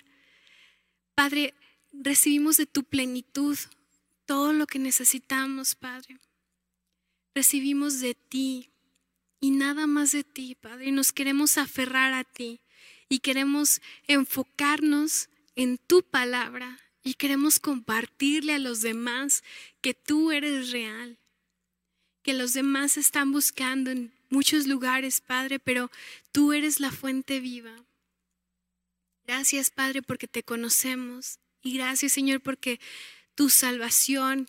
Padre, 1.17 1.55
recibimos 1.93 2.57
de 2.57 2.67
tu 2.67 2.85
plenitud 2.85 3.59
todo 4.27 4.53
lo 4.53 4.67
que 4.67 4.79
necesitamos, 4.79 5.75
Padre. 5.75 6.19
Recibimos 7.35 8.01
de 8.01 8.15
ti 8.15 8.71
y 9.41 9.51
nada 9.51 9.87
más 9.87 10.13
de 10.13 10.25
ti, 10.25 10.55
Padre. 10.55 10.89
Y 10.89 10.93
nos 10.93 11.13
queremos 11.13 11.59
aferrar 11.59 12.13
a 12.13 12.25
ti 12.25 12.61
y 13.09 13.19
queremos 13.19 13.81
enfocarnos 14.07 15.29
en 15.57 15.79
tu 15.79 16.03
palabra, 16.03 16.79
y 17.03 17.15
queremos 17.15 17.59
compartirle 17.59 18.55
a 18.55 18.59
los 18.59 18.83
demás 18.83 19.43
que 19.81 19.95
tú 19.95 20.33
eres 20.33 20.71
real, 20.71 21.19
que 22.23 22.35
los 22.35 22.53
demás 22.53 22.97
están 22.97 23.33
buscando 23.33 23.91
en 23.91 24.13
muchos 24.29 24.67
lugares, 24.67 25.21
Padre, 25.21 25.59
pero 25.59 25.91
tú 26.33 26.53
eres 26.53 26.79
la 26.79 26.91
fuente 26.91 27.41
viva. 27.41 27.75
Gracias, 29.27 29.71
Padre, 29.71 30.03
porque 30.03 30.29
te 30.29 30.43
conocemos 30.43 31.39
y 31.63 31.75
gracias, 31.75 32.13
Señor, 32.13 32.41
porque 32.41 32.81
tu 33.35 33.49
salvación 33.49 34.49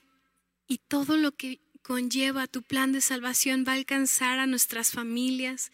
y 0.68 0.80
todo 0.80 1.18
lo 1.18 1.32
que 1.32 1.62
conlleva 1.82 2.48
tu 2.48 2.62
plan 2.62 2.92
de 2.92 3.02
salvación 3.02 3.66
va 3.68 3.74
a 3.74 3.76
alcanzar 3.76 4.40
a 4.40 4.48
nuestras 4.48 4.92
familias 4.92 5.72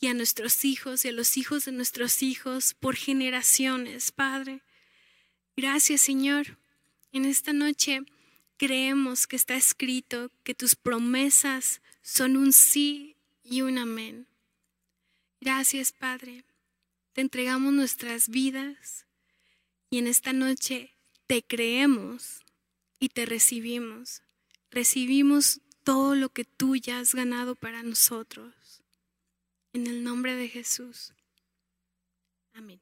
y 0.00 0.06
a 0.06 0.14
nuestros 0.14 0.64
hijos 0.64 1.04
y 1.04 1.08
a 1.08 1.12
los 1.12 1.36
hijos 1.36 1.66
de 1.66 1.72
nuestros 1.72 2.22
hijos 2.22 2.74
por 2.74 2.96
generaciones, 2.96 4.10
Padre. 4.12 4.62
Gracias 5.56 6.00
Señor. 6.00 6.58
En 7.12 7.24
esta 7.24 7.52
noche 7.52 8.02
creemos 8.56 9.26
que 9.26 9.36
está 9.36 9.56
escrito 9.56 10.30
que 10.42 10.54
tus 10.54 10.74
promesas 10.74 11.82
son 12.02 12.36
un 12.36 12.52
sí 12.52 13.16
y 13.44 13.62
un 13.62 13.78
amén. 13.78 14.26
Gracias 15.40 15.92
Padre. 15.92 16.44
Te 17.12 17.20
entregamos 17.20 17.72
nuestras 17.72 18.28
vidas 18.28 19.06
y 19.90 19.98
en 19.98 20.06
esta 20.06 20.32
noche 20.32 20.94
te 21.26 21.42
creemos 21.42 22.44
y 22.98 23.08
te 23.08 23.26
recibimos. 23.26 24.22
Recibimos 24.70 25.60
todo 25.84 26.14
lo 26.14 26.28
que 26.28 26.44
tú 26.44 26.76
ya 26.76 27.00
has 27.00 27.14
ganado 27.14 27.54
para 27.54 27.82
nosotros. 27.82 28.54
En 29.72 29.86
el 29.86 30.04
nombre 30.04 30.34
de 30.34 30.48
Jesús. 30.48 31.12
Amén. 32.54 32.80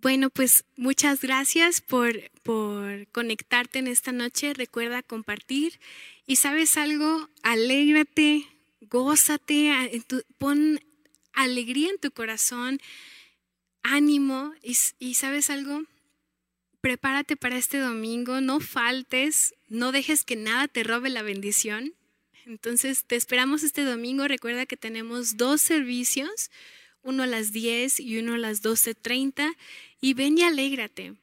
Bueno, 0.00 0.30
pues 0.30 0.64
muchas 0.76 1.20
gracias 1.20 1.80
por, 1.80 2.30
por 2.42 3.08
conectarte 3.08 3.78
en 3.78 3.86
esta 3.86 4.12
noche. 4.12 4.54
Recuerda 4.54 5.02
compartir. 5.02 5.80
Y 6.26 6.36
sabes 6.36 6.76
algo, 6.76 7.28
alégrate, 7.42 8.46
gózate, 8.82 10.04
pon 10.38 10.80
alegría 11.32 11.90
en 11.90 11.98
tu 11.98 12.10
corazón, 12.10 12.80
ánimo. 13.82 14.52
Y, 14.62 14.76
y 14.98 15.14
sabes 15.14 15.50
algo, 15.50 15.82
prepárate 16.86 17.36
para 17.36 17.56
este 17.56 17.78
domingo, 17.78 18.40
no 18.40 18.60
faltes, 18.60 19.56
no 19.66 19.90
dejes 19.90 20.22
que 20.22 20.36
nada 20.36 20.68
te 20.68 20.84
robe 20.84 21.10
la 21.10 21.22
bendición. 21.22 21.94
Entonces, 22.44 23.02
te 23.04 23.16
esperamos 23.16 23.64
este 23.64 23.82
domingo. 23.82 24.28
Recuerda 24.28 24.66
que 24.66 24.76
tenemos 24.76 25.36
dos 25.36 25.60
servicios 25.60 26.52
uno 27.02 27.24
a 27.24 27.26
las 27.26 27.50
10 27.50 27.98
y 27.98 28.20
uno 28.20 28.34
a 28.34 28.38
las 28.38 28.62
12.30 28.62 29.56
y 30.00 30.14
ven 30.14 30.38
y 30.38 30.44
alégrate. 30.44 31.16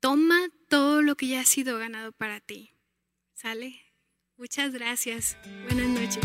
Toma 0.00 0.48
todo 0.68 1.00
lo 1.00 1.14
que 1.14 1.28
ya 1.28 1.42
ha 1.42 1.44
sido 1.44 1.78
ganado 1.78 2.10
para 2.10 2.40
ti. 2.40 2.72
¿Sale? 3.34 3.80
Muchas 4.36 4.72
gracias. 4.72 5.38
Buenas 5.68 5.90
noches. 5.90 6.24